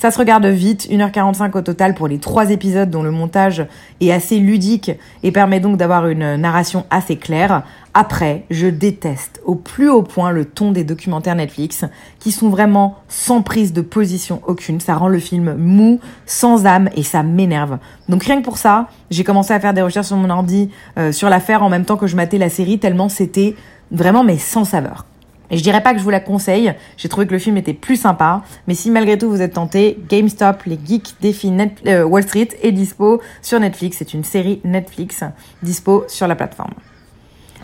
Ça 0.02 0.10
se 0.10 0.18
regarde 0.18 0.48
vite, 0.48 0.88
1h45 0.90 1.56
au 1.56 1.62
total 1.62 1.94
pour 1.94 2.08
les 2.08 2.18
trois 2.18 2.50
épisodes 2.50 2.90
dont 2.90 3.04
le 3.04 3.12
montage 3.12 3.68
est 4.00 4.12
assez 4.12 4.40
ludique 4.40 4.90
et 5.22 5.32
permet 5.32 5.60
donc 5.60 5.78
d'avoir 5.78 6.08
une 6.08 6.38
narration 6.38 6.88
assez 6.90 7.18
claire. 7.18 7.62
Après, 7.94 8.46
je 8.50 8.68
déteste 8.68 9.42
au 9.46 9.56
plus 9.56 9.90
haut 9.90 10.02
point 10.02 10.32
le 10.32 10.46
ton 10.46 10.72
des 10.72 10.86
documentaires 10.86 11.36
Netflix, 11.36 11.84
qui 12.20 12.32
sont 12.32 12.48
vraiment 12.48 12.96
sans 13.10 13.42
prise 13.42 13.74
de 13.74 13.82
position 13.82 14.42
aucune. 14.48 14.80
Ça 14.80 14.96
rend 14.96 15.10
le 15.10 15.20
film 15.20 15.56
mou, 15.56 16.00
sans 16.26 16.66
âme, 16.66 16.90
et 16.96 17.04
ça 17.04 17.22
m'énerve. 17.22 17.80
Donc 18.08 18.24
rien 18.24 18.38
que 18.38 18.46
pour 18.46 18.58
ça, 18.58 18.88
j'ai 19.10 19.26
commencé 19.26 19.54
à 19.54 19.60
faire 19.60 19.74
des 19.74 19.82
recherches 19.82 20.08
sur 20.08 20.16
mon 20.16 20.30
ordi 20.30 20.70
euh, 20.98 21.12
sur 21.12 21.30
l'affaire 21.30 21.64
en 21.64 21.70
même 21.70 21.84
temps 21.84 21.98
que 21.98 22.08
je 22.08 22.16
matais 22.16 22.38
la 22.38 22.50
série, 22.50 22.80
tellement 22.80 23.10
c'était 23.10 23.56
vraiment 23.92 24.24
mais 24.24 24.38
sans 24.38 24.64
saveur. 24.64 25.06
Et 25.50 25.58
je 25.58 25.64
dirais 25.64 25.84
pas 25.84 25.92
que 25.92 26.00
je 26.00 26.04
vous 26.06 26.10
la 26.10 26.22
conseille, 26.22 26.74
j'ai 26.96 27.10
trouvé 27.10 27.28
que 27.28 27.34
le 27.34 27.40
film 27.40 27.58
était 27.58 27.74
plus 27.74 27.98
sympa, 27.98 28.42
mais 28.68 28.74
si 28.74 28.90
malgré 28.90 29.18
tout 29.18 29.30
vous 29.30 29.42
êtes 29.42 29.56
tenté, 29.56 30.00
GameStop, 30.08 30.64
les 30.66 30.80
geeks 30.82 31.16
défient 31.20 31.52
euh, 31.88 32.06
Wall 32.06 32.24
Street 32.24 32.48
est 32.62 32.72
dispo 32.72 33.20
sur 33.42 33.60
Netflix, 33.60 33.98
c'est 34.00 34.14
une 34.14 34.24
série 34.24 34.62
Netflix 34.64 35.26
dispo 35.62 36.06
sur 36.08 36.28
la 36.28 36.36
plateforme. 36.36 36.72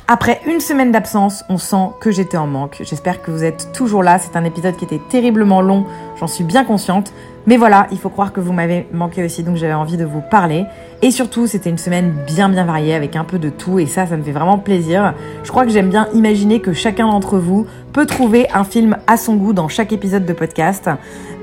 Après 0.10 0.40
une 0.48 0.62
semaine 0.62 0.94
d'absence, 0.94 1.44
on 1.50 1.58
sent 1.58 1.90
que 2.00 2.12
j'étais 2.12 2.38
en 2.38 2.48
manque. 2.48 2.78
J'espère 2.80 3.22
que 3.22 3.30
vous 3.30 3.44
êtes 3.44 3.74
toujours 3.74 4.04
là. 4.04 4.20
C'est 4.20 4.38
un 4.38 4.46
épisode 4.46 4.78
qui 4.78 4.86
était 4.86 5.02
terriblement 5.10 5.60
long, 5.60 5.86
j'en 6.18 6.28
suis 6.28 6.46
bien 6.46 6.64
consciente. 6.64 7.12
Mais 7.46 7.58
voilà, 7.58 7.88
il 7.92 7.98
faut 7.98 8.08
croire 8.08 8.32
que 8.32 8.40
vous 8.40 8.54
m'avez 8.54 8.88
manqué 8.94 9.26
aussi, 9.26 9.44
donc 9.44 9.58
j'avais 9.58 9.74
envie 9.74 9.98
de 9.98 10.06
vous 10.06 10.22
parler. 10.22 10.64
Et 11.02 11.12
surtout, 11.12 11.46
c'était 11.46 11.70
une 11.70 11.78
semaine 11.78 12.14
bien 12.26 12.48
bien 12.48 12.64
variée 12.64 12.96
avec 12.96 13.18
un 13.18 13.26
peu 13.26 13.38
de 13.38 13.50
tout, 13.50 13.80
et 13.80 13.86
ça, 13.86 14.06
ça 14.06 14.16
me 14.16 14.24
fait 14.24 14.32
vraiment 14.32 14.58
plaisir. 14.58 15.14
Je 15.44 15.52
crois 15.52 15.66
que 15.66 15.72
j'aime 15.72 15.90
bien 15.90 16.08
imaginer 16.14 16.62
que 16.62 16.72
chacun 16.72 17.10
d'entre 17.10 17.38
vous 17.38 17.68
peut 17.92 18.06
trouver 18.06 18.48
un 18.54 18.64
film 18.64 18.96
à 19.08 19.18
son 19.18 19.36
goût 19.36 19.52
dans 19.52 19.68
chaque 19.68 19.92
épisode 19.92 20.26
de 20.26 20.32
podcast. 20.32 20.90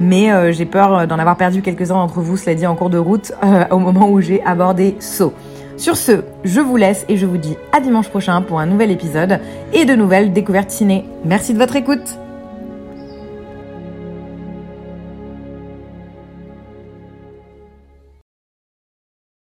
Mais 0.01 0.33
euh, 0.33 0.53
j'ai 0.53 0.65
peur 0.65 1.07
d'en 1.07 1.19
avoir 1.19 1.37
perdu 1.37 1.61
quelques-uns 1.61 1.97
d'entre 1.97 2.21
vous, 2.21 2.39
cela 2.39 2.55
dit 2.55 2.67
en 2.67 2.77
cours 2.77 2.91
de 2.91 2.99
route, 2.99 3.33
euh, 3.45 3.67
au 3.71 3.79
moment 3.79 4.09
où 4.09 4.23
j'ai 4.23 4.43
abordé 4.43 4.97
Saut. 5.01 5.35
Sur 5.77 5.97
ce, 5.97 6.23
je 6.45 6.61
vous 6.61 6.77
laisse 6.77 7.05
et 7.09 7.17
je 7.17 7.27
vous 7.27 7.37
dis 7.37 7.57
à 7.73 7.81
dimanche 7.81 8.09
prochain 8.09 8.43
pour 8.43 8.61
un 8.61 8.67
nouvel 8.67 8.91
épisode 8.91 9.41
et 9.73 9.85
de 9.85 9.95
nouvelles 9.95 10.33
découvertes 10.33 10.71
ciné. 10.71 11.05
Merci 11.25 11.53
de 11.53 11.59
votre 11.59 11.77
écoute 11.77 12.19